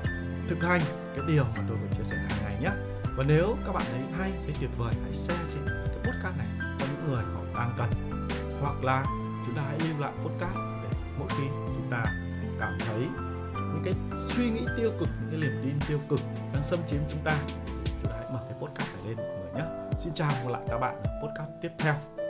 thực 0.49 0.63
hành 0.63 0.81
cái 1.15 1.25
điều 1.27 1.43
mà 1.43 1.63
tôi 1.67 1.77
vừa 1.77 1.87
chia 1.97 2.03
sẻ 2.03 2.15
hàng 2.15 2.39
ngày 2.43 2.57
nhé. 2.61 2.69
Và 3.17 3.23
nếu 3.27 3.55
các 3.65 3.71
bạn 3.71 3.83
thấy 3.91 4.01
hay, 4.19 4.31
thấy 4.45 4.55
tuyệt 4.59 4.69
vời, 4.77 4.93
hãy 5.03 5.13
share 5.13 5.43
trên 5.53 5.65
cái 5.65 5.97
podcast 6.03 6.37
này 6.37 6.47
cho 6.79 6.85
những 6.85 7.11
người 7.11 7.23
họ 7.23 7.41
đang 7.55 7.73
cần 7.77 8.10
hoặc 8.61 8.83
là 8.83 9.05
chúng 9.45 9.55
ta 9.55 9.61
hãy 9.61 9.79
lưu 9.79 9.99
lại 9.99 10.11
podcast 10.23 10.55
để 10.55 10.89
mỗi 11.19 11.27
khi 11.29 11.43
chúng 11.49 11.87
ta 11.91 12.05
cảm 12.59 12.73
thấy 12.79 13.07
những 13.55 13.81
cái 13.83 13.93
suy 14.29 14.49
nghĩ 14.49 14.65
tiêu 14.77 14.91
cực, 14.99 15.09
những 15.21 15.31
cái 15.31 15.39
niềm 15.39 15.61
tin 15.63 15.73
tiêu 15.87 15.99
cực 16.09 16.19
đang 16.53 16.63
xâm 16.63 16.79
chiếm 16.87 16.99
chúng 17.09 17.21
ta 17.23 17.37
chúng 17.85 18.11
ta 18.11 18.17
hãy 18.17 18.25
mở 18.33 18.39
cái 18.49 18.57
podcast 18.61 18.95
này 18.95 19.05
lên 19.05 19.17
mọi 19.17 19.25
người 19.25 19.51
nhé. 19.55 19.65
Xin 20.03 20.13
chào 20.13 20.31
và 20.43 20.51
lại 20.51 20.61
các 20.67 20.77
bạn 20.77 21.03
ở 21.03 21.11
podcast 21.23 21.49
tiếp 21.61 21.71
theo. 21.77 22.20